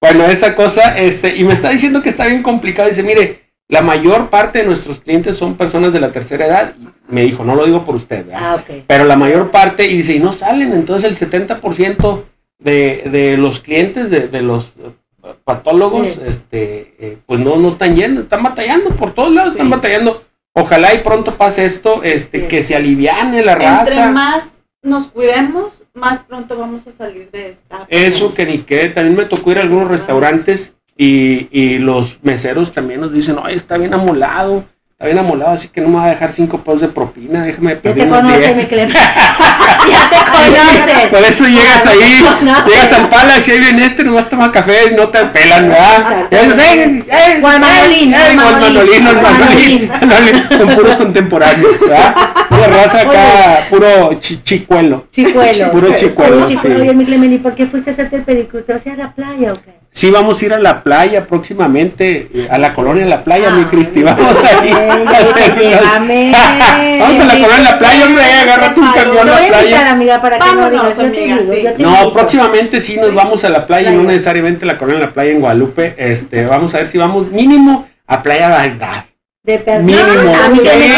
[0.01, 2.89] Bueno, esa cosa, este, y me está diciendo que está bien complicado.
[2.89, 6.75] Dice, mire, la mayor parte de nuestros clientes son personas de la tercera edad.
[7.09, 8.57] Me dijo, no lo digo por usted, ¿verdad?
[8.69, 12.23] Ah, pero la mayor parte, y dice, y no salen, entonces el 70%
[12.59, 16.21] de, de los clientes, de, de los eh, patólogos, Sí.
[16.27, 19.59] este, eh, pues no, no están yendo, están batallando por todos lados, Sí.
[19.59, 20.23] están batallando.
[20.53, 22.47] Ojalá y pronto pase esto, este, Sí.
[22.49, 24.11] que se aliviane la Entre raza.
[24.11, 27.87] más nos cuidemos, más pronto vamos a salir de esta.
[27.89, 32.73] Eso que ni qué, también me tocó ir a algunos restaurantes y, y los meseros
[32.75, 36.05] también nos dicen, oye, está bien amolado, está bien amolado, así que no me va
[36.05, 38.87] a dejar cinco pesos de propina, déjame Ya pedir te unos conoces, 10".
[38.87, 38.93] mi
[39.91, 41.09] ya te conoces.
[41.11, 42.67] Por eso llegas ahí, No.
[42.67, 46.27] llegas al Palax y ahí viene este, nomás toma café y no te pelan, ¿verdad?
[46.31, 51.81] Y dices, "Ey, ey, O al Manolín, al Manolín, al Manolín, Manolín, con puros contemporáneos,
[51.81, 52.15] ¿verdad?
[52.51, 55.07] Pura raza acá, puro chi- chicuelo.
[55.11, 55.71] Chicuelo.
[55.73, 58.63] Puro chicuelo, Oye, chicuelo, oye, mi Clemen, ¿y por qué fuiste a hacerte el pedicure?
[58.65, 59.81] ¿Te vas a ir a la playa o qué?
[59.93, 63.57] Sí, vamos a ir a la playa próximamente, eh, a la colonia La Playa, Ah,
[63.57, 64.71] mi Cristi, vamos ahí.
[64.73, 66.33] Ay, a hacer ya los- déjame.
[67.01, 69.61] Vamos a la colonia La Playa, hombre, agárrate un camión a voy la a invitar,
[69.81, 69.91] playa.
[69.91, 70.97] amiga, para que no digas.
[70.97, 71.63] Yo te amiga, digo, sí.
[71.65, 73.15] yo te No, próximamente sí nos Sí.
[73.15, 73.97] vamos a la playa, Playa.
[74.03, 75.95] no necesariamente la colonia La Playa en Guadalupe.
[75.99, 79.05] Este, vamos a ver si vamos mínimo a Playa Bagdad.
[79.43, 80.05] De per- Mínimo.
[80.35, 80.95] a mí Sí, me- no,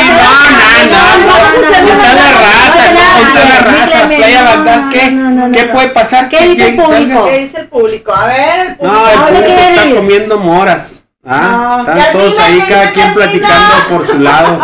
[0.90, 4.02] no, no, vamos a hacer Con toda la raza, no, con toda la no, raza,
[4.02, 5.10] no, Playa no, Bagdad, ¿qué?
[5.12, 5.72] no, no, no, ¿Qué no.
[5.72, 6.28] puede pasar?
[6.28, 7.24] ¿Qué dice el público?
[7.30, 8.12] ¿Qué dice el público?
[8.12, 8.94] A ver, el público.
[8.96, 11.04] No, el ¿A dónde público está comiendo moras.
[11.24, 14.58] Ah, No, están todos ahí, ¿qué cada quien platicando por su lado.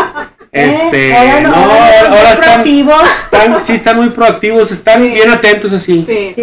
[0.51, 0.69] ¿Eh?
[0.71, 1.57] Este, Ahora no, no,
[2.17, 5.11] ahora están, están- sí están muy proactivos, están Sí.
[5.11, 6.05] bien atentos así.
[6.05, 6.33] Sí.
[6.35, 6.43] Sí,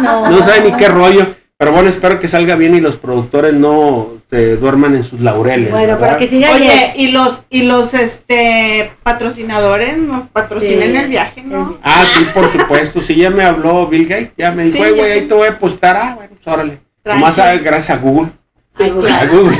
[0.00, 0.30] no.
[0.30, 1.26] No saben ni qué rollo.
[1.62, 5.70] Pero bueno, espero que salga bien y los productores no se duerman en sus laureles.
[5.70, 6.00] Bueno, ¿verdad?
[6.00, 6.90] para que siga Oye, bien.
[6.96, 10.96] y los y los este patrocinadores nos patrocinan Sí.
[10.96, 11.78] el viaje, ¿no?
[11.84, 13.00] Ah, sí, por supuesto.
[13.00, 14.30] Sí, ya me habló Bill Gates.
[14.36, 15.96] Ya me dijo, Sí, "Güey, ya güey, ahí te- voy a postar.
[15.96, 16.80] Ah, bueno, pues órale.
[17.04, 18.32] Nomás a- gracias a Google.
[18.76, 19.26] Sí, Ah, A.
[19.26, 19.56] Google.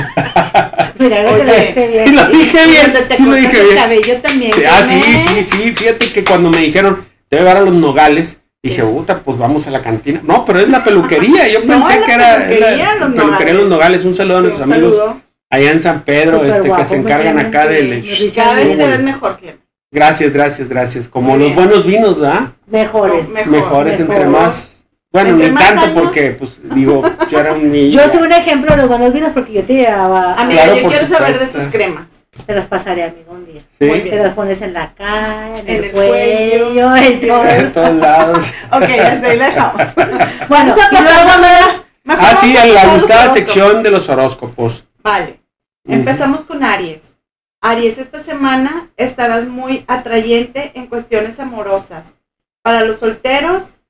[0.99, 2.15] Mira, ahora que lo Y bien.
[2.17, 3.07] lo dije bien.
[3.07, 3.77] te Sí lo dije el bien.
[3.77, 4.51] cabello también.
[4.51, 5.17] Sí, ah, sí, ¿no?
[5.17, 5.73] sí, sí.
[5.73, 9.37] Fíjate que cuando me dijeron, te voy a llevar a los nogales, dije, puta, pues
[9.37, 10.21] vamos a la cantina.
[10.23, 11.47] No, pero es la peluquería.
[11.49, 14.05] Yo No, pensé que era peluquería, la Los peluquería Los Nogales.
[14.05, 15.21] Un saludo a nuestros amigos saludo.
[15.49, 18.31] allá en San Pedro, este, que se encargan acá sí, del.
[18.35, 19.57] Cada vez te ves mejor, Clem.
[19.91, 21.07] Gracias, gracias, gracias.
[21.07, 22.53] Como los buenos vinos, ¿verdad?
[22.65, 23.29] Mejores.
[23.29, 24.69] Mejor, Mejores entre más.
[25.11, 25.91] Bueno, Entre ni tanto años.
[25.93, 27.91] porque, pues, digo, yo era un niño.
[27.91, 30.33] Yo soy un ejemplo de los buenos vinos porque yo te llevaba.
[30.33, 32.22] Amiga, Claro, yo quiero saber de tus cremas.
[32.45, 33.61] Te las pasaré, amigo, un día.
[33.79, 34.17] Sí, Muy bien.
[34.17, 36.95] Te las pones en la cara, en, En el, el cuello, cuello.
[36.95, 37.71] en todo.
[37.73, 38.53] todos lados.
[38.71, 39.95] Ok, hasta ahí la dejamos.
[39.95, 44.83] Bueno, Vamos a pasar luego- mejor Ah, sí, a la gustada sección de los horóscopos.
[45.03, 45.39] Vale.
[45.87, 47.17] Empezamos con Aries.
[47.61, 52.17] Aries, esta semana estarás muy atrayente en cuestiones amorosas.
[52.61, 53.83] Para los solteros,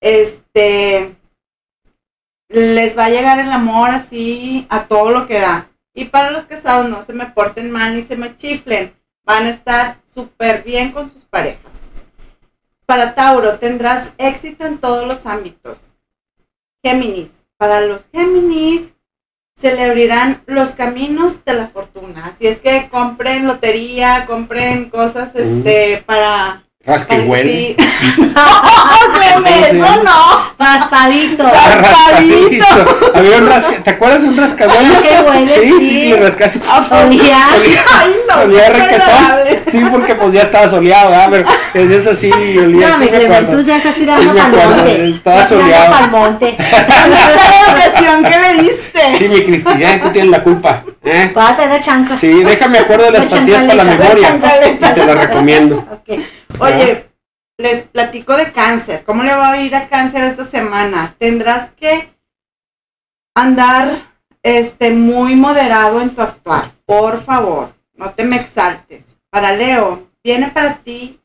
[0.00, 1.16] este,
[2.48, 5.68] les va a llegar el amor así a todo lo que da.
[5.96, 8.94] Y para los casados, no se me porten mal ni se me chiflen.
[9.24, 11.84] Van a estar súper bien con sus parejas.
[12.84, 15.96] Para Tauro, tendrás éxito en todos los ámbitos.
[16.84, 18.92] Géminis, para los Géminis,
[19.56, 22.26] se le abrirán los caminos de la fortuna.
[22.26, 26.65] Así es que compren lotería, compren cosas este para,
[27.42, 27.76] sí.
[28.18, 30.46] no, Cleme, ¿Cómo se eso no.
[30.58, 31.44] Raspadito.
[31.44, 33.10] Raspadito.
[33.14, 33.82] Había un rasca...
[33.82, 34.86] ¿Te acuerdas de un rascahuel?
[35.02, 35.88] Qué huele, Sí, sí.
[35.88, 36.58] sí, le rascas.
[36.90, 37.36] Olía.
[37.52, 39.14] Ay, no, olía requesón.
[39.68, 41.28] Sí, porque pues ya estaba soleado, ¿verdad?
[41.30, 42.88] Pero desde eso sí olía.
[42.88, 43.52] No, sí me acuerdo.
[43.58, 45.90] tú ya estás Sí tirando me pa'l acuerdo, estaba soleado.
[45.92, 46.56] pa'l monte.
[46.56, 49.00] ¿Dónde está la educación que me diste?
[49.18, 50.82] Sí, mi Cristina, tú tienes la culpa.
[51.04, 51.32] ¿eh?
[51.34, 52.16] Vas a tener chancla.
[52.16, 54.38] Sí, déjame acuerdo de las La pastillas para la memoria.
[54.80, 55.84] Y te las recomiendo.
[55.90, 56.18] Ok.
[56.58, 57.10] Oye,
[57.58, 59.04] les platico de cáncer.
[59.04, 61.14] ¿Cómo le va a ir a cáncer esta semana?
[61.18, 62.14] Tendrás que
[63.34, 63.90] andar
[64.42, 66.72] este, muy moderado en tu actuar.
[66.86, 69.18] Por favor, no te me exaltes.
[69.28, 71.20] Para Leo, viene para ti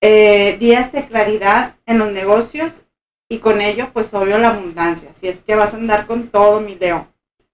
[0.00, 2.86] eh, días de claridad en los negocios
[3.28, 5.10] y con ello, pues obvio, la abundancia.
[5.10, 7.06] Así es que vas a andar con todo, mi Leo.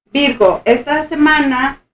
[0.05, 1.85] Virgo, esta semana,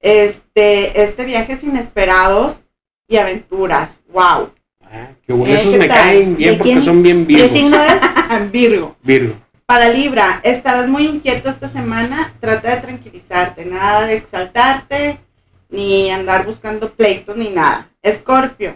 [0.00, 2.64] este, este viajes inesperados
[3.06, 4.00] y aventuras.
[4.08, 4.52] ¡Wow!
[4.92, 5.54] Ah, qué bueno.
[5.54, 5.96] Eh, Esos ¿qué me tal?
[5.98, 6.82] caen bien ¿De porque quién?
[6.84, 7.50] son bien ¿Qué vivos.
[7.52, 8.50] signo es?
[8.52, 8.96] Virgo.
[9.02, 9.34] Virgo.
[9.66, 12.32] Para Libra, estarás muy inquieto esta semana.
[12.40, 15.20] Trata de tranquilizarte, nada de exaltarte.
[15.68, 17.88] ni andar buscando pleitos, ni nada.
[18.02, 18.74] Escorpio,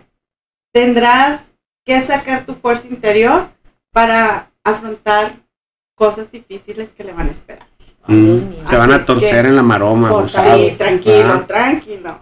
[0.72, 1.52] tendrás
[1.84, 3.48] que sacar tu fuerza interior
[3.92, 5.36] para afrontar
[5.96, 7.66] cosas difíciles que le van a esperar.
[8.06, 10.28] Mm, te van a torcer que- en la maroma.
[10.28, 12.20] Sí, tranquilo, tranquilo.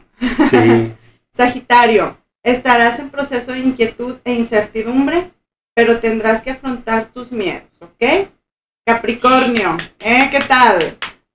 [0.50, 0.92] sí.
[1.33, 5.31] Sagitario, estarás en proceso de inquietud e incertidumbre,
[5.74, 8.28] pero tendrás que afrontar tus miedos, ¿ok?
[8.85, 10.28] Capricornio, ¿eh?
[10.31, 10.78] ¿Qué tal?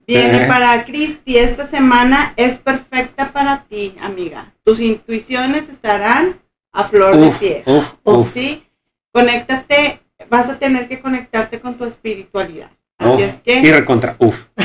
[0.05, 0.47] Viene Eh.
[0.47, 4.53] para Cristi, esta semana es perfecta para ti, amiga.
[4.63, 6.39] Tus intuiciones estarán
[6.71, 7.63] a flor Uf, de piel.
[7.65, 8.31] uf, uf.
[8.33, 8.63] ¿sí?
[9.11, 12.69] Conéctate, vas a tener que conectarte con tu espiritualidad.
[12.99, 13.59] Así es que...
[13.59, 14.45] Y recontra, uf.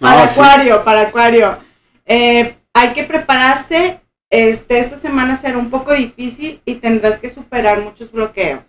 [0.00, 0.40] para No, sí.
[0.40, 1.58] Acuario, para Acuario.
[2.06, 4.00] Eh, hay que prepararse.
[4.30, 8.60] Este, esta semana será un poco difícil y tendrás que superar muchos bloqueos.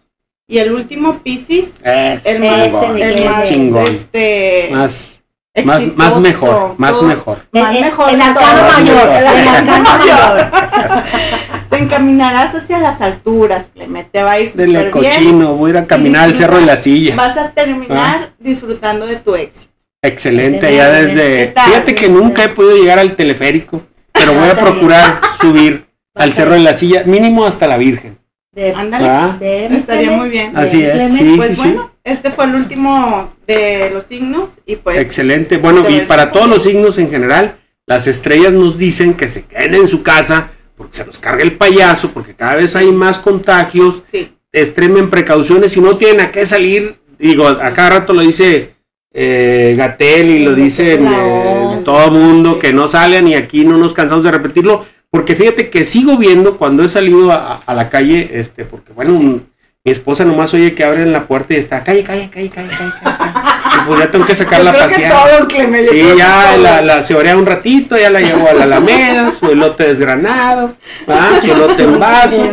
[0.46, 3.84] Y el último, Pisces, Es el chingón, más, chingón.
[3.84, 5.24] este, Más,
[5.64, 7.46] más, más mejor, más todo- mejor.
[7.54, 10.52] más El- mejor el arcano mayor, El arcano mayor.
[11.70, 14.10] Te encaminarás hacia las alturas, Clemente.
[14.12, 14.92] Te va a ir súper bien.
[14.92, 17.16] cochino, voy a ir a caminar al cerro de la silla.
[17.16, 19.72] Vas a terminar disfrutando de tu éxito.
[20.02, 21.54] Excelente, Ese ya desde.
[21.66, 23.82] Fíjate que nunca he podido llegar al teleférico,
[24.24, 28.18] pero voy a procurar subir al cerro de la silla, mínimo hasta la Virgen.
[28.54, 29.68] De, Ándale.
[29.70, 30.56] mi Estaría muy bien.
[30.56, 35.00] Así es, sí, Pues sí, bueno, este fue el último de los signos y pues
[35.00, 35.58] Excelente.
[35.58, 39.74] Bueno, y para todos los signos en general, las estrellas nos dicen que se queden
[39.76, 44.04] en su casa porque se nos carga el payaso, porque cada vez hay más contagios.
[44.10, 45.72] sí, Extremen precauciones.
[45.72, 48.73] Si no tienen a qué salir, digo, a cada rato lo dice
[49.14, 51.18] eh, Gatel y lo dicen la
[51.76, 54.86] eh, todo mundo que no salgan y aquí no nos cansamos de repetirlo.
[55.12, 59.20] Porque fíjate que sigo viendo cuando he salido a, a la calle, este, porque bueno,
[59.86, 62.80] mi esposa nomás oye que abren la puerta y está, calle, calle, calle, calle, calle,
[62.80, 63.14] calle.
[63.20, 63.32] calle".
[63.76, 65.30] Y pues ya tengo que sacarla Yo a creo que pasear.
[65.30, 68.54] todos, Clemente, yo Sí, ya la, la se orea un ratito, ya la llevo a
[68.54, 70.76] la Alameda, su elote desgranado,
[71.10, 71.42] ¿va?
[71.42, 72.52] su elote en vaso,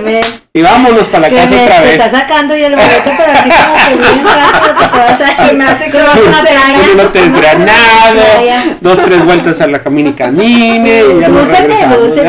[0.53, 1.93] y vámonos para la casa Clemen, otra te vez.
[2.01, 5.47] está sacando y el boleto, pero así como que bien rápido que te vas a
[5.47, 6.79] Se me hace que como a una playa.
[6.83, 8.23] Un elote desgranado,
[8.81, 11.99] dos, tres vueltas a la camina y camine, y ya nos Lúcete, regresamos.
[12.01, 12.25] lúcete,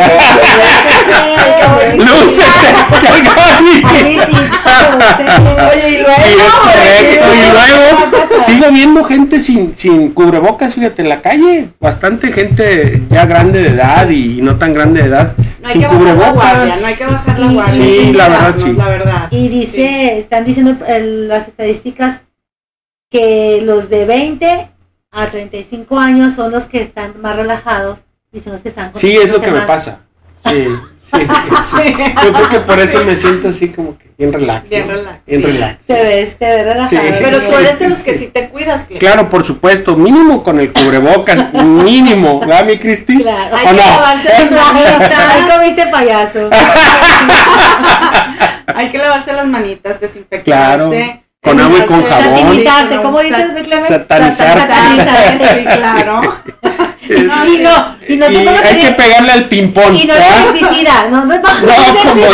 [1.98, 1.98] lúcete.
[1.98, 4.50] Lúcete, que decir.
[4.94, 5.24] Lúcete.
[5.72, 6.16] Oye, y luego.
[6.18, 7.26] Sí, es correcto.
[7.34, 8.02] Y ¿qué va a luego
[8.44, 11.70] sigo viendo gente sin, sin cubrebocas, fíjate, en la calle.
[11.80, 15.34] Bastante gente ya grande de edad y no tan grande de edad.
[15.62, 16.54] No hay sin que bajar la cubrebocas.
[16.54, 17.74] guardia, no hay que bajar la guardia.
[17.74, 18.74] sí, la verdad, sí.
[18.74, 19.28] La verdad.
[19.32, 22.22] Y dice, están diciendo el- las estadísticas
[23.10, 24.70] que los de 20
[25.12, 28.00] a 35 años son los que están más relajados
[28.32, 30.02] y son los que están Sí, es lo que me pasa.
[30.46, 30.68] Sí,
[31.12, 31.28] sí.
[31.84, 31.96] Sí.
[32.24, 34.70] Yo creo que por eso me siento así como que bien relax.
[34.70, 34.94] Bien ¿no?
[34.94, 35.48] relax, Bien sí.
[35.48, 35.86] relax.
[35.86, 36.88] Te ves, te ves relajado.
[36.90, 36.98] Sí.
[37.20, 38.28] Pero tú eres de los que sí.
[38.28, 39.06] te cuidas, Clemente.
[39.06, 43.22] Claro, por supuesto, mínimo con el cubrebocas, mínimo, ¿verdad, mi Cristi?
[43.22, 43.56] Claro.
[43.56, 43.82] Hay ¿O que no?
[43.88, 45.58] lavarse las Ahí manitas.
[45.58, 46.50] comiste payaso.
[48.76, 50.44] Hay que lavarse las manitas, desinfectarse.
[50.44, 50.92] Claro,
[51.44, 52.64] con agua y con jabón.
[53.82, 56.22] Satanizarte, claro.
[57.12, 59.96] No, Y no, y no Y te hay que pegarle al ping-pong.
[59.96, 60.30] Y no ¿verdad?
[60.38, 61.74] es pesticida, no, no es bajo No,
[62.10, 62.34] como tú,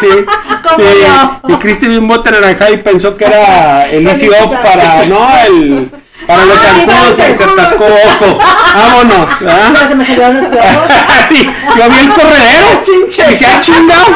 [0.00, 0.06] sí.
[0.62, 0.94] Como sí.
[1.00, 1.40] yo.
[1.48, 5.90] Y Cristi vio un bote naranja y pensó que era el para, no, el,
[6.26, 8.38] para los zancudos, los y se atascó ojo.
[8.74, 9.70] Vámonos, ¿verdad?
[9.72, 10.92] Pero se me salieron los piojos.
[11.28, 13.28] sí, yo vi el corredero, chinche.
[13.28, 14.06] Dije, ah, chingado.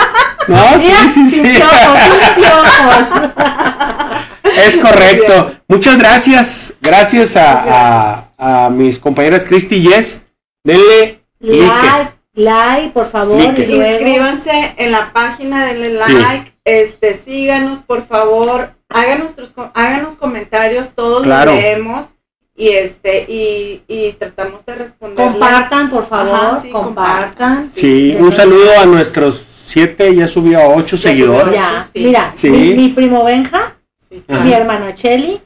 [0.48, 1.40] No, sí, Mira, sí, sí.
[1.40, 1.98] piojos,
[2.34, 3.32] sin piojos.
[4.66, 5.52] Es correcto.
[5.68, 6.74] Muchas gracias.
[6.80, 10.24] Gracias a, a, a mis compañeras Cristi y Jess.
[10.64, 11.66] Denle like.
[11.66, 13.36] Like, like, por favor.
[13.42, 13.62] Like.
[13.62, 16.12] Y luego, Inscríbanse en la página, denle Sí.
[16.12, 21.52] like, este, síganos por favor, hagan nuestros, háganos comentarios, todos Claro.
[21.52, 22.14] los leemos
[22.56, 25.16] y este y, y tratamos de responder.
[25.32, 26.34] compartan, por favor.
[26.34, 27.68] Ajá, sí, compartan.
[27.68, 29.36] Sí, un saludo a nuestros
[29.76, 31.44] siete, ya subió a ocho Ya seguidores.
[31.44, 31.60] subió.
[31.60, 32.04] Ya, Sí.
[32.06, 32.48] mira, Sí.
[32.50, 33.74] mi, mi primo Benja,
[34.08, 35.42] Sí, mi hermana Cheli,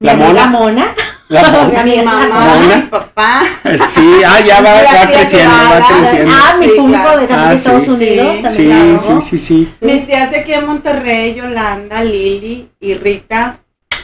[0.00, 0.46] mi La amiga mona.
[0.48, 0.94] Mona,
[1.30, 1.82] La Mi mona.
[1.84, 2.26] Mi mamá,
[2.56, 2.76] Mona.
[2.76, 3.42] mi papá.
[3.86, 6.30] Sí, ah, ya va, va creciendo, va creciendo.
[6.34, 7.20] ah, mi Sí, público claro.
[7.22, 7.90] de también Ah, Estados sí.
[7.90, 9.72] Unidos, Sí, también Sí, sí, sí.
[9.80, 13.60] Mis tías de aquí en Monterrey, Yolanda, Lili y Rita,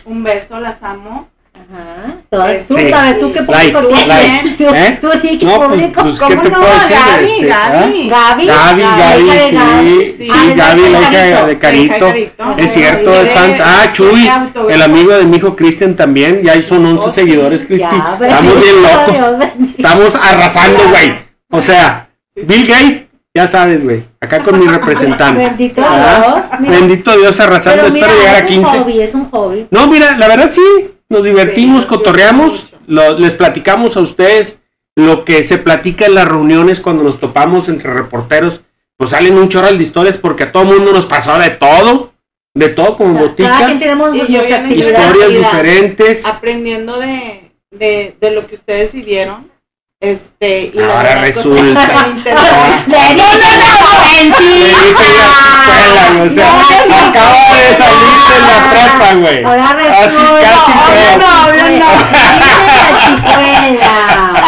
[0.07, 1.29] un beso, las amo.
[2.29, 2.39] Tú,
[2.77, 2.93] Sí.
[2.93, 4.09] a ver, tú qué Like, público tienes.
[4.09, 4.99] like, Tú, ¿eh?
[5.01, 6.03] tú di qué No, pues, público.
[6.03, 6.61] pues, ¿qué ¿Cómo te no?
[6.61, 6.97] puedo decir?
[6.97, 8.09] Gaby, Este, Gaby.
[8.09, 10.09] Gaby, Gaby, Gaby, de sí, Gaby.
[10.09, 12.07] sí, Ah, Gaby, la hija de de Carito.
[12.07, 12.45] Carito.
[12.59, 13.61] Es cierto, es fans.
[13.61, 14.29] Ah, Chuy,
[14.71, 16.43] el amigo de mi hijo Cristian también.
[16.43, 17.87] Ya son 11 Oh, sí, seguidores, Cristi.
[17.95, 19.47] Estamos bien locos.
[19.79, 21.15] Estamos arrasando, güey.
[21.53, 23.03] O sea, Bill Gates,
[23.35, 24.03] ya sabes, güey.
[24.21, 25.45] Acá con mi representante.
[25.45, 26.61] Bendito Ah, Dios.
[26.61, 26.73] mira.
[26.79, 27.83] Bendito Dios arrasando.
[27.85, 28.79] Pero Espero mira, llegar es a un 15.
[28.81, 29.67] hobby, es un hobby.
[29.71, 30.63] No, mira, la verdad sí,
[31.09, 34.61] nos divertimos, Sí, cotorreamos, lo- les platicamos a ustedes
[34.97, 38.63] lo que se platica en las reuniones cuando nos topamos entre reporteros,
[38.97, 42.15] pues salen un chorro de historias porque a todo mundo nos pasó de todo,
[42.55, 46.25] de todo como O sea, botica, cada quien tenemos Y historias diferentes.
[46.27, 49.51] aprendiendo de, de, de lo que ustedes vivieron.
[50.01, 51.65] Este, y Ahora resulta.
[51.65, 51.75] Le
[54.25, 59.41] dicen la escuela, o sea, No, no, acaba de salir de la prepa, güey.
[59.45, 59.71] Ahora
[60.05, 60.41] Así resulta.
[60.43, 61.71] casi Ahora fue.
[61.79, 63.91] no, Dicen la chicuela.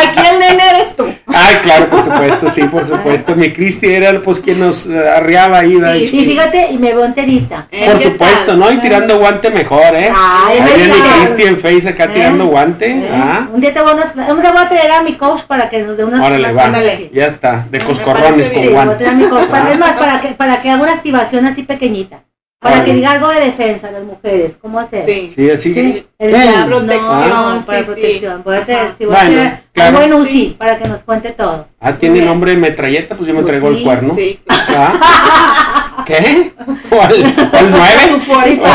[0.01, 1.05] Aquí el nene eres tú.
[1.29, 3.37] Ay, claro, por supuesto, sí, por supuesto.
[3.37, 6.09] Mi Cristi era pues quien nos arriaba ahí.
[6.09, 7.69] Sí, Y fíjate, y me veo enterita.
[7.71, 7.87] ¿Eh?
[7.87, 8.59] Por ¿Qué supuesto, tal?
[8.59, 8.73] ¿no?
[8.73, 10.11] Y tirando guante mejor, ¿eh?
[10.15, 10.97] Ay, Ahí ¿verdad?
[11.19, 12.11] Cristi en Face acá ¿Eh?
[12.15, 12.87] tirando guante.
[12.91, 13.11] ¿Eh?
[13.13, 15.43] Ah, Un día te voy, a, unas- un día voy a traer a mi coach
[15.43, 16.73] para que nos dé unas órale, unas va.
[17.13, 18.99] Ya está, de Me coscorrones con Sí, voy a guantes.
[18.99, 19.47] traer a mi coach.
[19.47, 22.23] Para- Es más, para que, para que haga una activación así pequeñita.
[22.61, 24.59] Para que diga algo de defensa a las mujeres.
[24.61, 25.05] ¿Cómo hacer?
[25.05, 25.31] Sí.
[25.33, 25.73] Sí, así.
[25.73, 28.43] Sí, el jab, protección, no, para sí, protección.
[28.45, 28.95] Voy a Ajá.
[28.99, 29.91] sí, voy a Bueno, traer claro.
[29.91, 30.57] un buen UCI Sí.
[30.59, 31.69] para que nos cuente todo.
[31.81, 34.13] Ah, tiene nombre de metralleta, pues yo me Pues traigo el cuerno.
[34.13, 34.99] Sí, claro.
[35.01, 36.03] Ah.
[36.05, 36.53] ¿Qué?
[36.91, 37.93] ¿O al, o al 9?
[38.09, 38.67] Tu 45.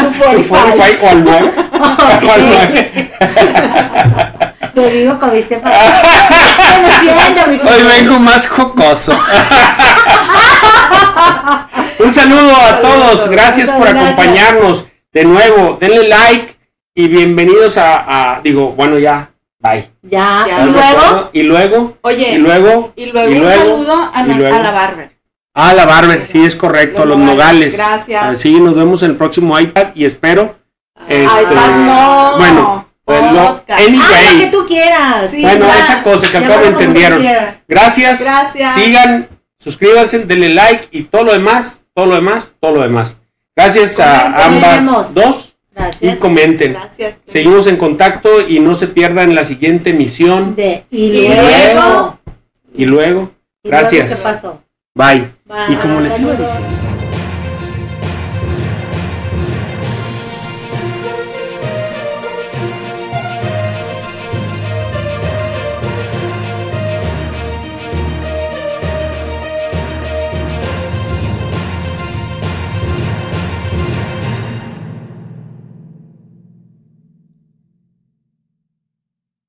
[0.00, 1.08] Tu ¿O 45.
[1.08, 1.50] al 9?
[1.82, 3.10] ¿O al 9?
[4.74, 5.76] Te digo, comiste para.
[7.02, 9.12] Lo Hoy vengo más jocoso.
[12.02, 13.28] Un saludo a todos.
[13.30, 14.86] Gracias por acompañarnos.
[15.12, 16.56] De nuevo, denle like
[16.94, 19.90] y bienvenidos a, a- digo, bueno, ya, bye.
[20.02, 21.30] Ya, Ya, y ¿Estás de luego.
[21.32, 24.56] Y luego, Oye, y luego, y luego y un saludo a, la- luego.
[24.56, 25.10] a la barber.
[25.54, 27.74] ah, la Barber, sí, es correcto, Los los nogales.
[27.74, 28.24] nogales, gracias.
[28.24, 30.56] Así nos vemos en el próximo iPad y espero.
[31.08, 32.36] Este, iPad no.
[32.38, 33.80] bueno, pues lo- Podcast.
[33.80, 34.06] anyway.
[34.28, 35.30] Ah, lo que tú quieras.
[35.30, 35.78] Sí, Bueno, ya.
[35.78, 37.22] esa cosa que como tú entendieron.
[37.68, 38.22] Gracias.
[38.24, 38.74] Gracias.
[38.74, 39.28] Sigan,
[39.58, 43.18] suscríbanse, denle like y todo lo demás, todo lo demás, todo lo demás.
[43.54, 45.54] Gracias a ambas dos
[46.00, 46.72] y comenten.
[46.72, 47.20] Gracias.
[47.24, 50.54] Seguimos en contacto y no se pierdan la siguiente emisión.
[50.56, 51.42] De, y Y luego.
[51.42, 52.18] Y luego,
[52.74, 53.30] ¿Y luego
[53.64, 54.16] gracias.
[54.16, 54.62] ¿Qué pasó?
[54.94, 55.28] Bye.
[55.44, 55.74] Bye.
[55.74, 56.91] Y como les iba diciendo.